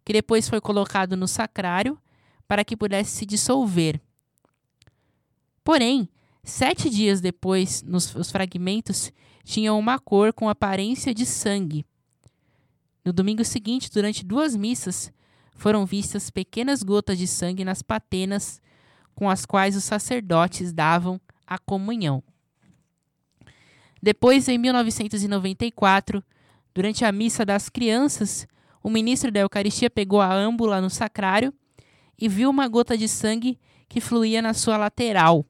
que 0.03 0.13
depois 0.13 0.49
foi 0.49 0.59
colocado 0.59 1.15
no 1.15 1.27
sacrário 1.27 1.97
para 2.47 2.65
que 2.65 2.75
pudesse 2.75 3.11
se 3.11 3.25
dissolver. 3.25 4.01
Porém, 5.63 6.09
sete 6.43 6.89
dias 6.89 7.21
depois, 7.21 7.81
nos, 7.83 8.13
os 8.15 8.31
fragmentos 8.31 9.11
tinham 9.43 9.77
uma 9.79 9.99
cor 9.99 10.33
com 10.33 10.49
aparência 10.49 11.13
de 11.13 11.25
sangue. 11.25 11.85
No 13.03 13.13
domingo 13.13 13.43
seguinte, 13.43 13.91
durante 13.91 14.25
duas 14.25 14.55
missas, 14.55 15.11
foram 15.55 15.85
vistas 15.85 16.29
pequenas 16.29 16.83
gotas 16.83 17.17
de 17.17 17.27
sangue 17.27 17.63
nas 17.63 17.81
patenas 17.81 18.61
com 19.15 19.29
as 19.29 19.45
quais 19.45 19.75
os 19.75 19.83
sacerdotes 19.83 20.73
davam 20.73 21.19
a 21.45 21.57
comunhão. 21.57 22.23
Depois, 24.01 24.47
em 24.49 24.57
1994, 24.57 26.23
durante 26.73 27.05
a 27.05 27.11
missa 27.11 27.45
das 27.45 27.69
crianças, 27.69 28.47
o 28.81 28.89
ministro 28.89 29.31
da 29.31 29.39
Eucaristia 29.39 29.89
pegou 29.89 30.19
a 30.19 30.33
âmbula 30.33 30.81
no 30.81 30.89
sacrário 30.89 31.53
e 32.19 32.27
viu 32.27 32.49
uma 32.49 32.67
gota 32.67 32.97
de 32.97 33.07
sangue 33.07 33.57
que 33.87 34.01
fluía 34.01 34.41
na 34.41 34.53
sua 34.53 34.75
lateral. 34.75 35.45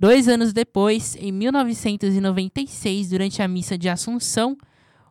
Dois 0.00 0.28
anos 0.28 0.52
depois, 0.52 1.16
em 1.16 1.32
1996, 1.32 3.10
durante 3.10 3.42
a 3.42 3.48
missa 3.48 3.76
de 3.76 3.88
Assunção, 3.88 4.56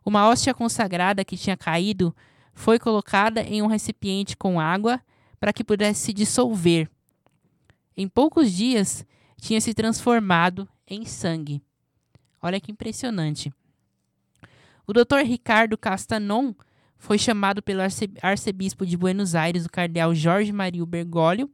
uma 0.06 0.28
hóstia 0.28 0.54
consagrada 0.54 1.26
que 1.26 1.36
tinha 1.36 1.58
caído 1.58 2.16
foi 2.58 2.78
colocada 2.80 3.41
em 3.41 3.62
um 3.62 3.67
recipiente 3.67 4.36
com 4.36 4.60
água 4.60 5.00
para 5.39 5.54
que 5.54 5.63
pudesse 5.63 6.06
se 6.06 6.12
dissolver. 6.12 6.89
Em 7.96 8.08
poucos 8.08 8.52
dias, 8.52 9.06
tinha 9.39 9.62
se 9.62 9.76
transformado 9.76 10.67
em 10.88 11.06
sangue. 11.06 11.62
Olha 12.41 12.60
que 12.60 12.72
impressionante. 12.72 13.54
O 14.88 14.93
Dr. 14.93 15.20
Ricardo 15.24 15.78
Castanon 15.78 16.56
foi 16.98 17.20
chamado 17.20 17.62
pelo 17.62 17.84
arcebispo 18.24 18.88
de 18.88 18.98
Buenos 18.98 19.36
Aires, 19.36 19.67
o 19.67 19.70
cardeal 19.70 20.15
Jorge 20.15 20.52
Mario 20.52 20.88
Bergoglio, 20.88 21.52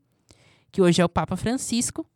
que 0.71 0.81
hoje 0.81 1.01
é 1.01 1.05
o 1.05 1.09
Papa 1.09 1.35
Francisco, 1.35 2.09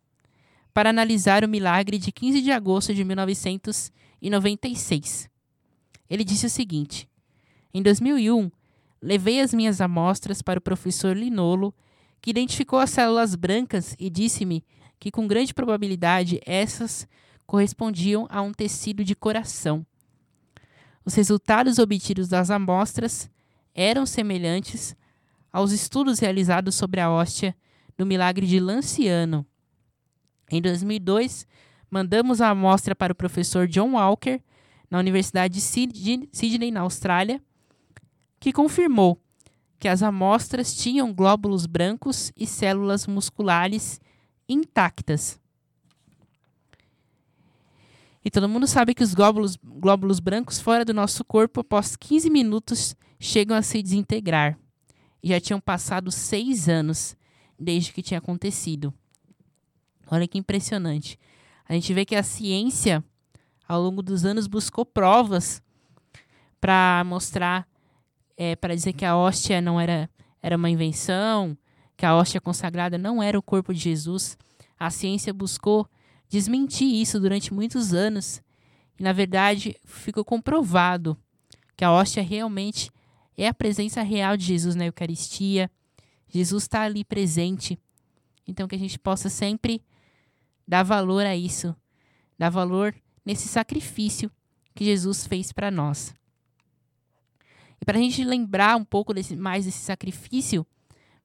para 0.72 0.88
analisar 0.88 1.44
o 1.44 1.48
milagre 1.48 1.98
de 1.98 2.10
15 2.10 2.40
de 2.40 2.50
agosto 2.50 2.94
de 2.94 3.04
1996. 3.04 5.28
Ele 6.08 6.24
disse 6.24 6.46
o 6.46 6.50
seguinte: 6.50 7.06
Em 7.74 7.82
2001, 7.82 8.50
Levei 9.00 9.40
as 9.40 9.54
minhas 9.54 9.80
amostras 9.80 10.42
para 10.42 10.58
o 10.58 10.62
professor 10.62 11.16
Linolo, 11.16 11.74
que 12.20 12.30
identificou 12.30 12.78
as 12.78 12.90
células 12.90 13.34
brancas 13.34 13.94
e 13.98 14.10
disse-me 14.10 14.64
que 14.98 15.10
com 15.10 15.28
grande 15.28 15.54
probabilidade 15.54 16.40
essas 16.44 17.06
correspondiam 17.46 18.26
a 18.28 18.42
um 18.42 18.52
tecido 18.52 19.04
de 19.04 19.14
coração. 19.14 19.86
Os 21.04 21.14
resultados 21.14 21.78
obtidos 21.78 22.28
das 22.28 22.50
amostras 22.50 23.30
eram 23.74 24.04
semelhantes 24.04 24.96
aos 25.52 25.72
estudos 25.72 26.18
realizados 26.18 26.74
sobre 26.74 27.00
a 27.00 27.10
hóstia 27.10 27.56
no 27.96 28.04
milagre 28.04 28.46
de 28.46 28.60
Lanciano. 28.60 29.46
Em 30.50 30.60
2002, 30.60 31.46
mandamos 31.90 32.40
a 32.40 32.50
amostra 32.50 32.94
para 32.94 33.12
o 33.12 33.16
professor 33.16 33.66
John 33.66 33.92
Walker, 33.92 34.42
na 34.90 34.98
Universidade 34.98 35.54
de 35.54 35.60
Sydney, 35.60 36.70
na 36.70 36.80
Austrália, 36.80 37.42
que 38.40 38.52
confirmou 38.52 39.20
que 39.78 39.88
as 39.88 40.02
amostras 40.02 40.74
tinham 40.74 41.12
glóbulos 41.12 41.66
brancos 41.66 42.32
e 42.36 42.46
células 42.46 43.06
musculares 43.06 44.00
intactas. 44.48 45.38
E 48.24 48.30
todo 48.30 48.48
mundo 48.48 48.66
sabe 48.66 48.94
que 48.94 49.04
os 49.04 49.14
glóbulos, 49.14 49.56
glóbulos 49.56 50.18
brancos 50.18 50.60
fora 50.60 50.84
do 50.84 50.92
nosso 50.92 51.24
corpo, 51.24 51.60
após 51.60 51.96
15 51.96 52.28
minutos, 52.28 52.96
chegam 53.18 53.56
a 53.56 53.62
se 53.62 53.82
desintegrar. 53.82 54.58
E 55.22 55.28
já 55.28 55.40
tinham 55.40 55.60
passado 55.60 56.10
seis 56.10 56.68
anos 56.68 57.16
desde 57.58 57.92
que 57.92 58.02
tinha 58.02 58.18
acontecido. 58.18 58.92
Olha 60.10 60.26
que 60.26 60.38
impressionante. 60.38 61.18
A 61.68 61.74
gente 61.74 61.92
vê 61.92 62.04
que 62.04 62.16
a 62.16 62.22
ciência, 62.22 63.04
ao 63.66 63.80
longo 63.80 64.02
dos 64.02 64.24
anos, 64.24 64.46
buscou 64.46 64.84
provas 64.84 65.62
para 66.60 67.04
mostrar 67.04 67.67
é, 68.38 68.54
para 68.54 68.74
dizer 68.74 68.92
que 68.92 69.04
a 69.04 69.16
hóstia 69.16 69.60
não 69.60 69.80
era, 69.80 70.08
era 70.40 70.56
uma 70.56 70.70
invenção, 70.70 71.58
que 71.96 72.06
a 72.06 72.14
hóstia 72.14 72.40
consagrada 72.40 72.96
não 72.96 73.20
era 73.20 73.36
o 73.36 73.42
corpo 73.42 73.74
de 73.74 73.80
Jesus. 73.80 74.38
A 74.78 74.88
ciência 74.90 75.34
buscou 75.34 75.90
desmentir 76.28 76.86
isso 76.86 77.18
durante 77.18 77.52
muitos 77.52 77.92
anos. 77.92 78.40
E, 78.96 79.02
na 79.02 79.12
verdade, 79.12 79.76
ficou 79.84 80.24
comprovado 80.24 81.18
que 81.76 81.84
a 81.84 81.90
hóstia 81.90 82.22
realmente 82.22 82.92
é 83.36 83.48
a 83.48 83.54
presença 83.54 84.02
real 84.02 84.36
de 84.36 84.44
Jesus 84.44 84.76
na 84.76 84.86
Eucaristia. 84.86 85.68
Jesus 86.28 86.62
está 86.62 86.82
ali 86.82 87.04
presente. 87.04 87.76
Então, 88.46 88.68
que 88.68 88.76
a 88.76 88.78
gente 88.78 89.00
possa 89.00 89.28
sempre 89.28 89.82
dar 90.66 90.84
valor 90.84 91.26
a 91.26 91.34
isso, 91.34 91.74
dar 92.38 92.50
valor 92.50 92.94
nesse 93.26 93.48
sacrifício 93.48 94.30
que 94.76 94.84
Jesus 94.84 95.26
fez 95.26 95.52
para 95.52 95.72
nós. 95.72 96.14
E 97.80 97.84
para 97.84 97.98
a 97.98 98.00
gente 98.00 98.24
lembrar 98.24 98.76
um 98.76 98.84
pouco 98.84 99.14
desse, 99.14 99.36
mais 99.36 99.64
desse 99.64 99.78
sacrifício, 99.78 100.66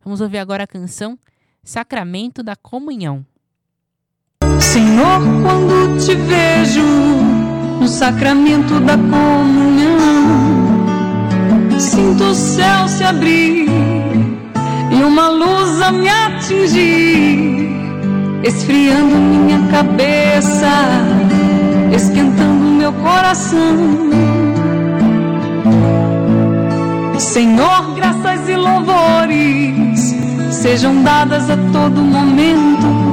Vamos 0.04 0.20
ouvir 0.20 0.40
agora 0.40 0.66
a 0.66 0.68
canção 0.68 1.18
Sacramento 1.64 2.44
da 2.44 2.58
Comunhão. 2.58 3.26
Senhor, 4.60 5.22
quando 5.42 5.98
te 6.06 6.14
vejo 6.14 6.84
no 7.80 7.88
sacramento 7.88 8.82
da 8.82 8.98
comunhão, 8.98 9.98
sinto 11.80 12.24
o 12.26 12.36
céu 12.36 12.88
se 12.90 13.06
abrir 13.06 13.70
e 14.92 15.04
uma 15.04 15.30
luz 15.30 15.82
a 15.82 15.92
me 15.92 16.10
atingir, 16.10 17.70
esfriando 18.44 19.16
minha 19.16 19.66
cabeça, 19.72 20.68
esquentando 21.96 22.72
meu 22.72 22.92
coração. 22.92 24.53
Senhor, 27.20 27.96
graças 27.96 28.48
e 28.50 28.56
louvores 28.56 30.16
sejam 30.52 31.04
dadas 31.04 31.50
a 31.50 31.58
todo 31.72 32.02
momento 32.02 33.04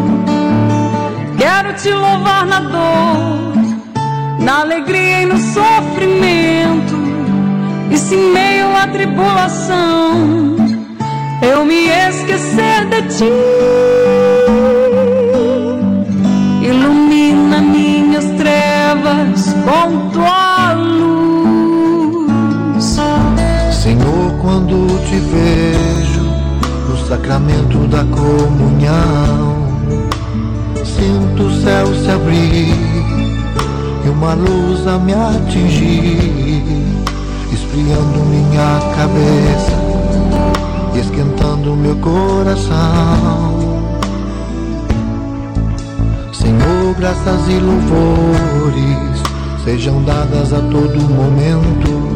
Quero 1.40 1.72
te 1.72 1.90
louvar 1.90 2.44
na 2.44 2.60
dor, 2.60 3.54
na 4.40 4.60
alegria 4.60 5.22
e 5.22 5.24
no 5.24 5.38
sofrimento. 5.38 6.96
E 7.90 7.96
se 7.96 8.14
em 8.14 8.30
meio 8.30 8.76
à 8.76 8.86
tribulação 8.86 10.56
eu 11.40 11.64
me 11.64 11.88
esquecer 11.88 12.84
de 12.90 13.02
ti, 13.16 13.32
ilumina 16.60 17.62
minhas 17.62 18.26
trevas 18.32 19.54
com 19.64 20.10
tua 20.10 20.49
quando 24.50 24.98
te 25.08 25.14
vejo 25.14 26.22
no 26.88 26.96
sacramento 27.06 27.86
da 27.86 28.02
comunhão 28.02 29.68
sinto 30.84 31.44
o 31.44 31.62
céu 31.62 31.86
se 31.94 32.10
abrir 32.10 32.74
e 34.04 34.08
uma 34.08 34.34
luz 34.34 34.84
a 34.88 34.98
me 34.98 35.14
atingir, 35.14 36.74
esfriando 37.52 38.18
minha 38.24 38.80
cabeça, 38.96 39.78
esquentando 40.98 41.76
meu 41.76 41.94
coração. 41.96 43.54
Senhor, 46.32 46.96
graças 46.98 47.48
e 47.48 47.60
louvores 47.60 49.22
sejam 49.64 50.02
dadas 50.02 50.52
a 50.52 50.58
todo 50.58 50.98
momento. 51.08 52.09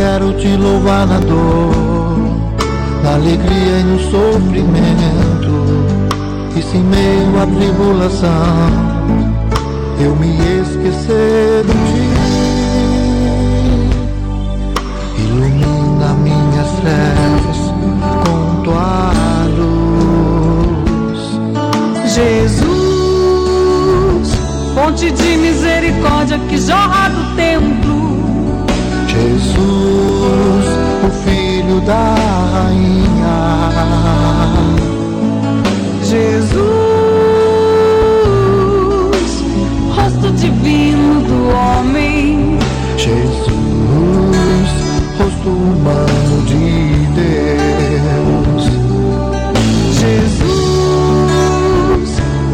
Quero 0.00 0.32
te 0.32 0.56
louvar 0.56 1.06
na 1.06 1.18
dor, 1.18 2.16
na 3.02 3.16
alegria 3.16 3.80
e 3.80 3.84
no 3.84 4.00
sofrimento 4.00 5.50
e 6.56 6.62
se 6.62 6.78
em 6.78 6.84
meio 6.84 7.38
à 7.38 7.46
tribulação 7.46 8.30
eu 10.00 10.16
me 10.16 10.38
esquecer 10.62 11.64
de 11.66 11.72
ti, 11.72 12.08
ilumina 15.18 16.14
minhas 16.14 16.70
trevas 16.80 17.60
com 18.24 18.62
tua 18.62 19.12
luz. 19.58 21.20
Jesus, 22.14 22.68
fonte 24.74 25.10
de 25.10 25.36
misericórdia 25.36 26.38
que 26.48 26.56
jorra 26.56 27.10
do 27.10 27.36
templo. 27.36 27.89
O 31.10 31.12
filho 31.12 31.80
da 31.80 32.14
rainha 32.52 33.40
Jesus, 36.02 36.60
rosto 39.94 40.32
divino 40.32 41.20
do 41.22 41.48
homem. 41.50 42.58
Jesus, 42.96 43.48
rosto 45.18 45.48
humano 45.48 46.42
de 46.46 47.06
Deus. 47.14 48.64
Jesus, 50.00 50.50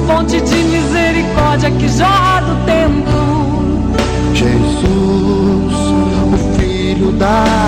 fonte 0.06 0.40
de 0.40 0.64
misericórdia 0.64 1.70
que 1.70 1.88
jorra 1.88 2.40
do 2.40 2.56
templo. 2.66 3.26
Jesus, 4.34 5.74
o 6.32 6.36
filho 6.58 7.12
da 7.12 7.65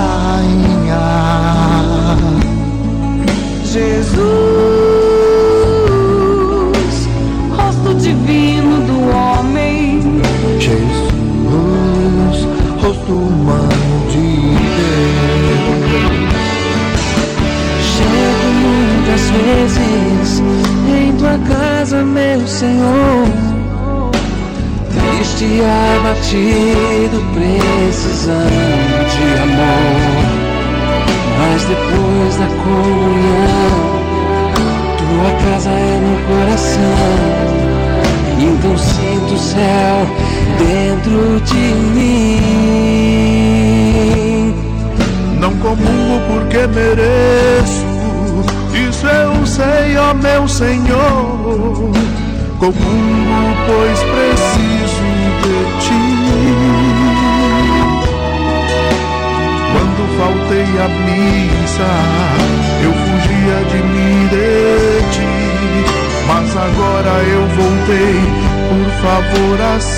abatido, 26.29 26.58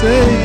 say. 0.01 0.40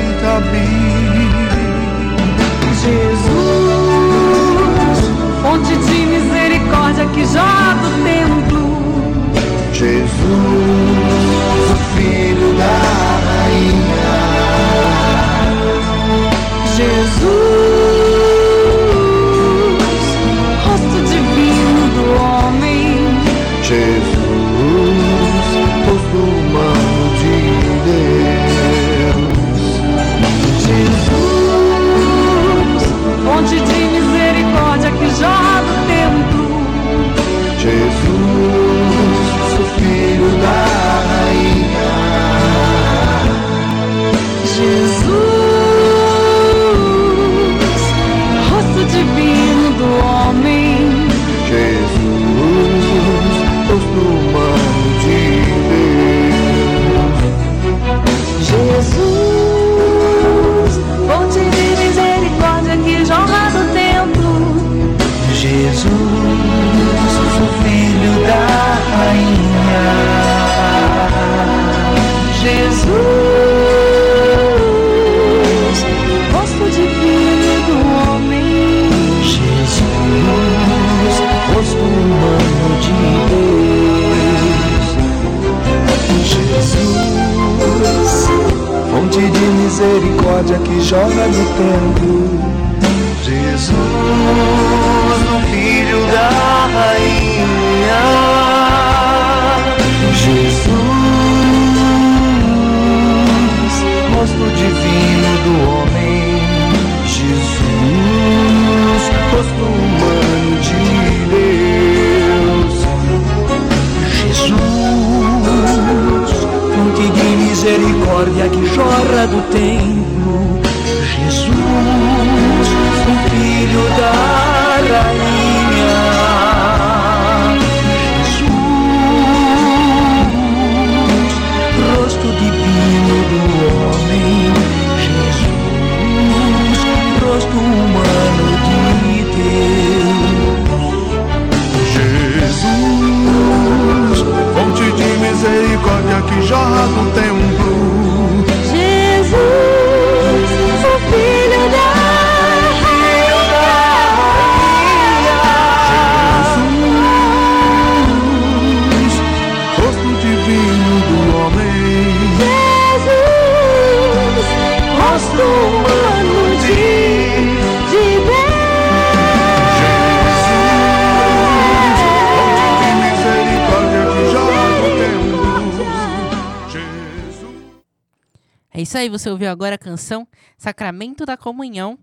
Isso 178.96 179.00
aí, 179.02 179.10
você 179.10 179.28
ouviu 179.28 179.50
agora 179.50 179.74
a 179.74 179.78
canção 179.78 180.26
Sacramento 180.56 181.26
da 181.26 181.36
Comunhão. 181.36 181.98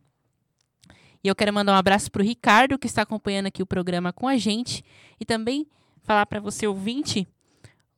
E 1.23 1.27
eu 1.27 1.33
quero 1.33 1.51
mandar 1.51 1.73
um 1.73 1.75
abraço 1.75 2.11
pro 2.11 2.21
Ricardo, 2.21 2.77
que 2.77 2.85
está 2.85 3.01
acompanhando 3.01 3.47
aqui 3.47 3.63
o 3.63 3.65
programa 3.65 4.13
com 4.13 4.27
a 4.27 4.37
gente. 4.37 4.85
E 5.19 5.25
também 5.25 5.65
falar 6.03 6.27
para 6.27 6.39
você, 6.39 6.67
ouvinte, 6.67 7.27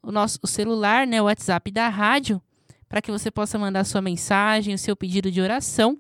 o 0.02 0.14
nosso 0.14 0.40
o 0.42 0.48
celular, 0.48 1.06
né, 1.06 1.22
o 1.22 1.26
WhatsApp 1.26 1.72
da 1.72 1.90
rádio, 1.90 2.42
para 2.88 3.02
que 3.02 3.12
você 3.12 3.30
possa 3.30 3.60
mandar 3.60 3.84
sua 3.84 4.02
mensagem, 4.02 4.74
o 4.74 4.78
seu 4.78 4.96
pedido 4.96 5.30
de 5.30 5.42
oração. 5.42 6.00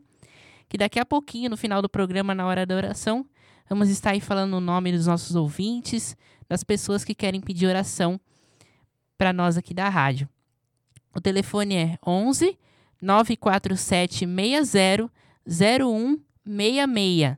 Que 0.69 0.77
daqui 0.77 0.97
a 0.97 1.05
pouquinho, 1.05 1.49
no 1.49 1.57
final 1.57 1.81
do 1.81 1.89
programa, 1.89 2.33
na 2.33 2.47
hora 2.47 2.65
da 2.65 2.77
oração, 2.77 3.25
vamos 3.67 3.89
estar 3.89 4.11
aí 4.11 4.21
falando 4.21 4.53
o 4.53 4.61
nome 4.61 4.93
dos 4.93 5.05
nossos 5.05 5.35
ouvintes, 5.35 6.15
das 6.47 6.63
pessoas 6.63 7.03
que 7.03 7.13
querem 7.13 7.41
pedir 7.41 7.67
oração 7.67 8.17
para 9.17 9.33
nós 9.33 9.57
aqui 9.57 9.73
da 9.73 9.89
rádio. 9.89 10.29
O 11.13 11.19
telefone 11.19 11.75
é 11.75 11.99
11 12.07 12.57
947 13.01 14.25
60 14.25 15.11
0166. 15.47 17.37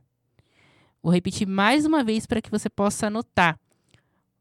Vou 1.02 1.12
repetir 1.12 1.46
mais 1.46 1.86
uma 1.86 2.02
vez 2.02 2.26
para 2.26 2.40
que 2.40 2.50
você 2.50 2.68
possa 2.68 3.06
anotar. 3.06 3.58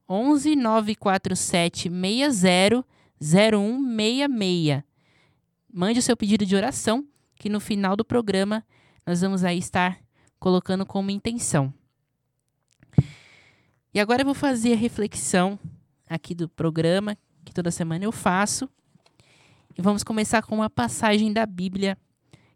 11 0.09 0.55
947 0.55 1.89
60 1.89 2.86
0166. 3.22 4.84
Mande 5.72 5.99
o 5.99 6.01
seu 6.01 6.15
pedido 6.15 6.45
de 6.45 6.55
oração, 6.55 7.05
que 7.36 7.49
no 7.49 7.59
final 7.59 7.95
do 7.95 8.05
programa 8.05 8.65
nós 9.05 9.22
vamos 9.22 9.43
aí 9.43 9.57
estar 9.57 9.99
colocando 10.39 10.86
como 10.86 11.11
intenção. 11.11 11.74
E 13.93 13.99
agora 13.99 14.22
eu 14.22 14.26
vou 14.26 14.36
fazer 14.36 14.74
a 14.74 14.78
reflexão 14.78 15.59
aqui 16.09 16.36
do 16.36 16.47
programa, 16.47 17.18
que 17.43 17.53
toda 17.53 17.72
semana 17.72 18.05
eu 18.05 18.11
faço. 18.11 18.70
E 19.78 19.82
vamos 19.82 20.03
começar 20.03 20.41
com 20.41 20.55
uma 20.55 20.71
passagem 20.71 21.32
da 21.32 21.45
Bíblia 21.45 21.95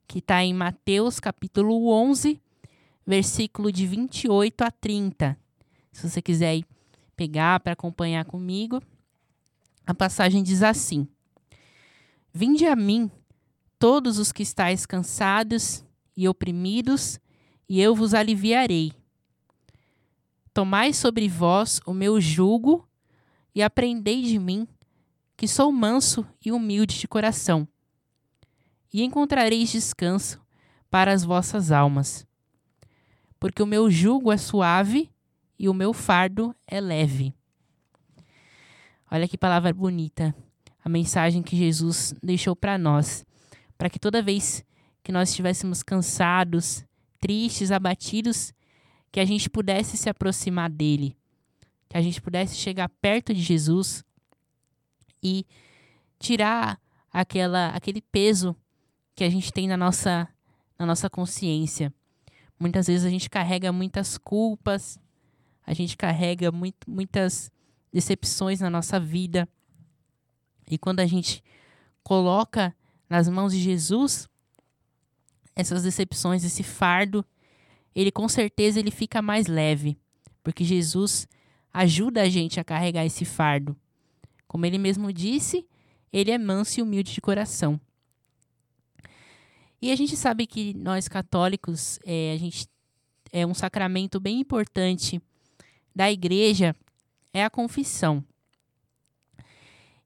que 0.07 0.17
está 0.17 0.43
em 0.43 0.55
Mateus 0.55 1.19
capítulo 1.19 1.87
11, 1.87 2.41
versículo 3.05 3.71
de 3.71 3.85
28 3.85 4.63
a 4.63 4.71
30. 4.71 5.37
Se 5.91 6.09
você 6.09 6.19
quiser 6.19 6.63
pegar 7.15 7.59
para 7.59 7.73
acompanhar 7.73 8.25
comigo, 8.25 8.81
a 9.85 9.93
passagem 9.93 10.41
diz 10.41 10.63
assim: 10.63 11.07
Vinde 12.33 12.65
a 12.65 12.75
mim, 12.75 13.11
todos 13.77 14.17
os 14.17 14.31
que 14.31 14.41
estáis 14.41 14.87
cansados 14.87 15.85
e 16.17 16.27
oprimidos, 16.27 17.19
e 17.69 17.79
eu 17.79 17.93
vos 17.93 18.15
aliviarei. 18.15 18.93
Tomai 20.51 20.91
sobre 20.91 21.29
vós 21.29 21.79
o 21.85 21.93
meu 21.93 22.19
jugo 22.19 22.89
e 23.53 23.61
aprendei 23.61 24.23
de 24.23 24.39
mim, 24.39 24.67
que 25.41 25.47
sou 25.47 25.71
manso 25.71 26.23
e 26.45 26.51
humilde 26.51 26.99
de 26.99 27.07
coração, 27.07 27.67
e 28.93 29.01
encontrareis 29.01 29.71
descanso 29.71 30.39
para 30.87 31.11
as 31.11 31.23
vossas 31.23 31.71
almas. 31.71 32.27
Porque 33.39 33.63
o 33.63 33.65
meu 33.65 33.89
jugo 33.89 34.31
é 34.31 34.37
suave 34.37 35.09
e 35.57 35.67
o 35.67 35.73
meu 35.73 35.93
fardo 35.93 36.55
é 36.67 36.79
leve. 36.79 37.33
Olha 39.09 39.27
que 39.27 39.35
palavra 39.35 39.73
bonita, 39.73 40.31
a 40.85 40.87
mensagem 40.87 41.41
que 41.41 41.57
Jesus 41.57 42.13
deixou 42.21 42.55
para 42.55 42.77
nós, 42.77 43.25
para 43.79 43.89
que 43.89 43.97
toda 43.97 44.21
vez 44.21 44.63
que 45.01 45.11
nós 45.11 45.29
estivéssemos 45.29 45.81
cansados, 45.81 46.85
tristes, 47.19 47.71
abatidos, 47.71 48.53
que 49.11 49.19
a 49.19 49.25
gente 49.25 49.49
pudesse 49.49 49.97
se 49.97 50.07
aproximar 50.07 50.69
dele, 50.69 51.17
que 51.89 51.97
a 51.97 52.01
gente 52.03 52.21
pudesse 52.21 52.57
chegar 52.57 52.89
perto 53.01 53.33
de 53.33 53.41
Jesus 53.41 54.05
e 55.21 55.45
tirar 56.19 56.79
aquela 57.11 57.69
aquele 57.69 58.01
peso 58.01 58.55
que 59.15 59.23
a 59.23 59.29
gente 59.29 59.51
tem 59.51 59.67
na 59.67 59.77
nossa 59.77 60.27
na 60.77 60.85
nossa 60.85 61.09
consciência. 61.09 61.93
Muitas 62.59 62.87
vezes 62.87 63.05
a 63.05 63.09
gente 63.09 63.29
carrega 63.29 63.71
muitas 63.71 64.17
culpas, 64.17 64.99
a 65.65 65.73
gente 65.73 65.97
carrega 65.97 66.51
muito, 66.51 66.89
muitas 66.89 67.51
decepções 67.91 68.59
na 68.59 68.69
nossa 68.69 68.99
vida. 68.99 69.47
E 70.69 70.77
quando 70.77 70.99
a 70.99 71.05
gente 71.05 71.43
coloca 72.03 72.75
nas 73.09 73.27
mãos 73.27 73.53
de 73.53 73.59
Jesus 73.59 74.29
essas 75.55 75.83
decepções, 75.83 76.43
esse 76.43 76.63
fardo, 76.63 77.25
ele 77.93 78.11
com 78.11 78.27
certeza 78.29 78.79
ele 78.79 78.91
fica 78.91 79.21
mais 79.21 79.47
leve, 79.47 79.97
porque 80.43 80.63
Jesus 80.63 81.27
ajuda 81.73 82.21
a 82.21 82.29
gente 82.29 82.59
a 82.59 82.63
carregar 82.63 83.05
esse 83.05 83.25
fardo. 83.25 83.75
Como 84.51 84.65
ele 84.65 84.77
mesmo 84.77 85.13
disse, 85.13 85.65
ele 86.11 86.29
é 86.29 86.37
manso 86.37 86.77
e 86.77 86.83
humilde 86.83 87.13
de 87.13 87.21
coração. 87.21 87.79
E 89.81 89.89
a 89.89 89.95
gente 89.95 90.17
sabe 90.17 90.45
que 90.45 90.73
nós 90.73 91.07
católicos, 91.07 92.01
é, 92.03 92.33
a 92.33 92.37
gente 92.37 92.67
é 93.31 93.47
um 93.47 93.53
sacramento 93.53 94.19
bem 94.19 94.41
importante 94.41 95.21
da 95.95 96.11
igreja 96.11 96.75
é 97.31 97.45
a 97.45 97.49
confissão. 97.49 98.21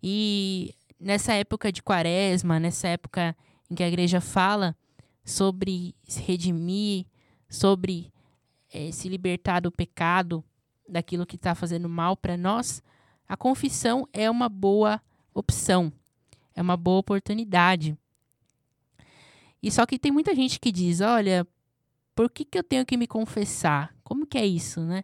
E 0.02 0.76
nessa 1.00 1.34
época 1.34 1.72
de 1.72 1.82
quaresma, 1.82 2.60
nessa 2.60 2.88
época 2.88 3.36
em 3.68 3.74
que 3.74 3.82
a 3.82 3.88
igreja 3.88 4.22
fala 4.22 4.78
sobre 5.24 5.96
se 6.04 6.22
redimir, 6.22 7.08
sobre 7.50 8.14
é, 8.72 8.92
se 8.92 9.10
libertar 9.10 9.62
do 9.62 9.72
pecado, 9.72 10.44
daquilo 10.88 11.26
que 11.26 11.36
está 11.36 11.56
fazendo 11.56 11.90
mal 11.90 12.16
para 12.16 12.38
nós, 12.38 12.84
a 13.28 13.36
confissão 13.36 14.08
é 14.14 14.30
uma 14.30 14.48
boa 14.48 15.02
opção, 15.34 15.92
é 16.54 16.62
uma 16.62 16.78
boa 16.78 17.00
oportunidade. 17.00 17.98
E 19.62 19.72
só 19.72 19.86
que 19.86 19.98
tem 19.98 20.12
muita 20.12 20.36
gente 20.36 20.60
que 20.60 20.72
diz, 20.72 21.02
olha, 21.02 21.46
por 22.16 22.30
que, 22.30 22.46
que 22.46 22.58
eu 22.58 22.64
tenho 22.64 22.86
que 22.86 22.96
me 22.96 23.08
confessar? 23.08 23.94
Como 24.04 24.26
que 24.26 24.38
é 24.38 24.46
isso, 24.46 24.82
né? 24.82 25.04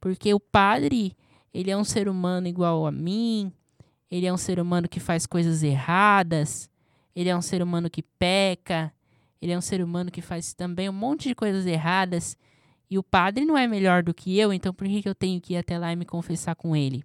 Porque 0.00 0.32
o 0.32 0.40
padre, 0.40 1.16
ele 1.52 1.70
é 1.70 1.76
um 1.76 1.84
ser 1.84 2.08
humano 2.08 2.46
igual 2.46 2.86
a 2.86 2.92
mim, 2.92 3.52
ele 4.10 4.26
é 4.26 4.32
um 4.32 4.36
ser 4.36 4.60
humano 4.60 4.88
que 4.88 5.00
faz 5.00 5.26
coisas 5.26 5.62
erradas, 5.62 6.70
ele 7.14 7.28
é 7.28 7.36
um 7.36 7.42
ser 7.42 7.62
humano 7.62 7.90
que 7.90 8.02
peca, 8.02 8.92
ele 9.42 9.52
é 9.52 9.58
um 9.58 9.62
ser 9.62 9.82
humano 9.82 10.10
que 10.10 10.22
faz 10.22 10.54
também 10.54 10.88
um 10.88 10.92
monte 10.92 11.28
de 11.28 11.34
coisas 11.34 11.66
erradas, 11.66 12.36
e 12.88 12.98
o 12.98 13.02
padre 13.02 13.44
não 13.44 13.58
é 13.58 13.66
melhor 13.66 14.02
do 14.02 14.14
que 14.14 14.38
eu, 14.38 14.52
então 14.52 14.72
por 14.72 14.86
que, 14.86 15.02
que 15.02 15.08
eu 15.08 15.14
tenho 15.14 15.40
que 15.40 15.54
ir 15.54 15.56
até 15.56 15.78
lá 15.78 15.92
e 15.92 15.96
me 15.96 16.04
confessar 16.04 16.54
com 16.54 16.76
ele? 16.76 17.04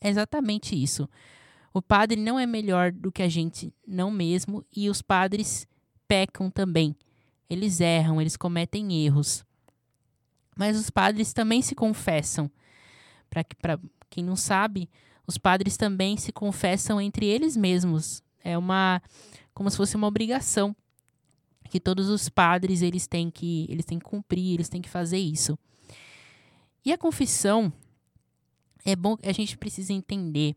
É 0.00 0.08
exatamente 0.08 0.80
isso. 0.80 1.08
O 1.72 1.82
padre 1.82 2.20
não 2.20 2.38
é 2.38 2.46
melhor 2.46 2.92
do 2.92 3.12
que 3.12 3.22
a 3.22 3.28
gente, 3.28 3.72
não 3.86 4.10
mesmo, 4.10 4.64
e 4.74 4.88
os 4.88 5.02
padres 5.02 5.66
pecam 6.06 6.50
também. 6.50 6.96
Eles 7.48 7.80
erram, 7.80 8.20
eles 8.20 8.36
cometem 8.36 9.04
erros. 9.04 9.44
Mas 10.56 10.76
os 10.76 10.90
padres 10.90 11.32
também 11.32 11.62
se 11.62 11.74
confessam. 11.74 12.50
Para 13.30 13.78
quem 14.10 14.24
não 14.24 14.34
sabe, 14.34 14.88
os 15.26 15.38
padres 15.38 15.76
também 15.76 16.16
se 16.16 16.32
confessam 16.32 17.00
entre 17.00 17.26
eles 17.26 17.56
mesmos. 17.56 18.22
É 18.42 18.56
uma 18.56 19.02
como 19.54 19.70
se 19.70 19.76
fosse 19.76 19.96
uma 19.96 20.06
obrigação 20.06 20.74
que 21.68 21.78
todos 21.78 22.08
os 22.08 22.28
padres 22.28 22.80
eles 22.80 23.06
têm 23.06 23.30
que 23.30 23.66
eles 23.68 23.84
têm 23.84 23.98
que 23.98 24.04
cumprir, 24.04 24.54
eles 24.54 24.68
têm 24.68 24.80
que 24.80 24.88
fazer 24.88 25.18
isso. 25.18 25.58
E 26.84 26.92
a 26.92 26.98
confissão 26.98 27.72
é 28.84 28.96
bom, 28.96 29.16
a 29.22 29.32
gente 29.32 29.56
precisa 29.56 29.92
entender 29.92 30.56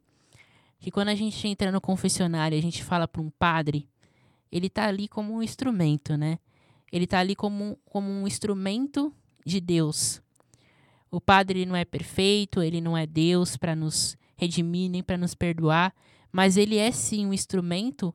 que 0.80 0.92
quando 0.92 1.10
a 1.10 1.16
gente 1.16 1.48
entra 1.48 1.72
no 1.72 1.80
confessionário, 1.80 2.58
a 2.58 2.62
gente 2.62 2.84
fala 2.84 3.08
para 3.08 3.22
um 3.22 3.30
padre, 3.30 3.88
ele 4.52 4.68
está 4.68 4.88
ali 4.88 5.08
como 5.08 5.34
um 5.34 5.44
instrumento, 5.44 6.18
né? 6.18 6.40
Ele 6.92 7.06
está 7.06 7.20
ali 7.20 7.36
como, 7.36 7.78
como 7.86 8.10
um 8.10 8.28
instrumento 8.28 9.14
de 9.46 9.62
Deus. 9.62 10.22
O 11.10 11.22
padre 11.22 11.66
não 11.66 11.76
é 11.76 11.86
perfeito, 11.86 12.62
ele 12.62 12.82
não 12.82 12.98
é 12.98 13.06
Deus 13.06 13.58
para 13.58 13.76
nos 13.76 14.18
redimir 14.36 14.90
nem 14.90 15.04
para 15.04 15.18
nos 15.18 15.36
perdoar, 15.36 15.94
mas 16.32 16.58
ele 16.58 16.78
é 16.78 16.92
sim 16.92 17.28
um 17.28 17.34
instrumento 17.34 18.14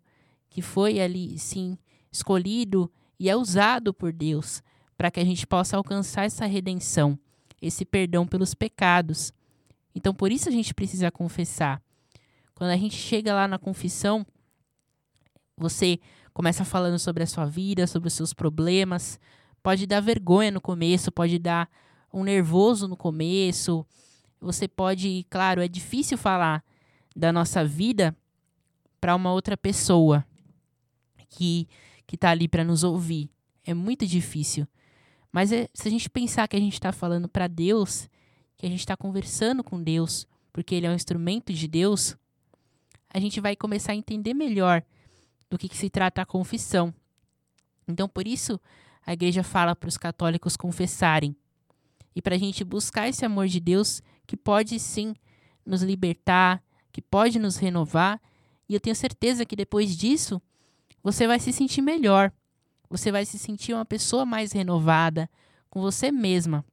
que 0.51 0.61
foi 0.61 1.01
ali 1.01 1.39
sim 1.39 1.79
escolhido 2.11 2.91
e 3.19 3.31
é 3.31 3.37
usado 3.37 3.95
por 3.95 4.13
Deus 4.13 4.63
para 4.97 5.11
que 5.11 5.21
a 5.21 5.25
gente 5.25 5.47
possa 5.47 5.77
alcançar 5.77 6.25
essa 6.25 6.47
redenção, 6.47 7.19
esse 7.61 7.85
perdão 7.85 8.27
pelos 8.27 8.55
pecados. 8.55 9.33
Então 9.97 10.15
por 10.15 10.31
isso 10.31 10.49
a 10.49 10.53
gente 10.53 10.73
precisa 10.73 11.11
confessar. 11.11 11.83
Quando 12.55 12.71
a 12.71 12.77
gente 12.77 12.95
chega 12.95 13.35
lá 13.35 13.49
na 13.49 13.59
confissão, 13.59 14.25
você 15.57 15.99
começa 16.33 16.65
falando 16.65 16.99
sobre 17.01 17.25
a 17.25 17.27
sua 17.27 17.47
vida, 17.47 17.87
sobre 17.89 18.07
os 18.07 18.15
seus 18.15 18.33
problemas, 18.33 19.19
Pode 19.67 19.85
dar 19.85 19.99
vergonha 19.99 20.53
no 20.53 20.61
começo, 20.61 21.11
pode 21.11 21.41
dar 21.41 21.69
um 22.15 22.23
nervoso 22.23 22.87
no 22.87 22.97
começo. 22.97 23.85
Você 24.41 24.69
pode, 24.69 25.27
claro, 25.29 25.61
é 25.61 25.67
difícil 25.67 26.17
falar 26.17 26.63
da 27.17 27.33
nossa 27.33 27.65
vida 27.65 28.17
para 29.01 29.17
uma 29.17 29.33
outra 29.33 29.57
pessoa 29.57 30.25
que 31.29 31.67
que 32.07 32.15
está 32.15 32.31
ali 32.31 32.47
para 32.47 32.63
nos 32.63 32.85
ouvir. 32.85 33.29
É 33.65 33.75
muito 33.75 34.07
difícil. 34.07 34.69
Mas 35.33 35.51
é, 35.51 35.69
se 35.75 35.89
a 35.89 35.91
gente 35.91 36.09
pensar 36.09 36.47
que 36.47 36.55
a 36.55 36.61
gente 36.61 36.75
está 36.75 36.93
falando 36.93 37.29
para 37.29 37.49
Deus, 37.49 38.09
que 38.57 38.67
a 38.67 38.69
gente 38.69 38.81
está 38.81 38.97
conversando 38.97 39.63
com 39.63 39.83
Deus, 39.83 40.27
porque 40.53 40.75
Ele 40.75 40.87
é 40.87 40.91
um 40.91 40.95
instrumento 40.95 41.53
de 41.53 41.69
Deus, 41.69 42.17
a 43.09 43.21
gente 43.21 43.41
vai 43.41 43.57
começar 43.57 43.93
a 43.93 43.97
entender 43.97 44.35
melhor 44.35 44.83
do 45.49 45.57
que, 45.57 45.69
que 45.69 45.77
se 45.77 45.89
trata 45.89 46.23
a 46.23 46.27
confissão. 46.27 46.93
Então, 47.87 48.09
por 48.09 48.27
isso, 48.27 48.61
a 49.07 49.13
igreja 49.13 49.43
fala 49.43 49.77
para 49.77 49.89
os 49.89 49.97
católicos 49.97 50.57
confessarem. 50.57 51.37
E 52.15 52.21
para 52.21 52.35
a 52.35 52.39
gente 52.39 52.65
buscar 52.65 53.09
esse 53.09 53.25
amor 53.25 53.47
de 53.47 53.61
Deus 53.61 54.03
que 54.27 54.37
pode 54.37 54.79
sim 54.81 55.15
nos 55.65 55.83
libertar, 55.83 56.63
que 56.93 57.01
pode 57.01 57.39
nos 57.39 57.57
renovar. 57.57 58.21
E 58.69 58.75
eu 58.75 58.81
tenho 58.81 58.97
certeza 58.97 59.45
que 59.45 59.55
depois 59.55 59.97
disso 59.97 60.41
você 61.03 61.27
vai 61.27 61.39
se 61.39 61.53
sentir 61.53 61.83
melhor. 61.83 62.33
Você 62.91 63.13
vai 63.13 63.25
se 63.25 63.39
sentir 63.39 63.75
uma 63.75 63.85
pessoa 63.85 64.25
mais 64.25 64.53
renovada 64.53 65.31
com 65.69 65.81
você 65.81 66.11
mesma. 66.11 66.65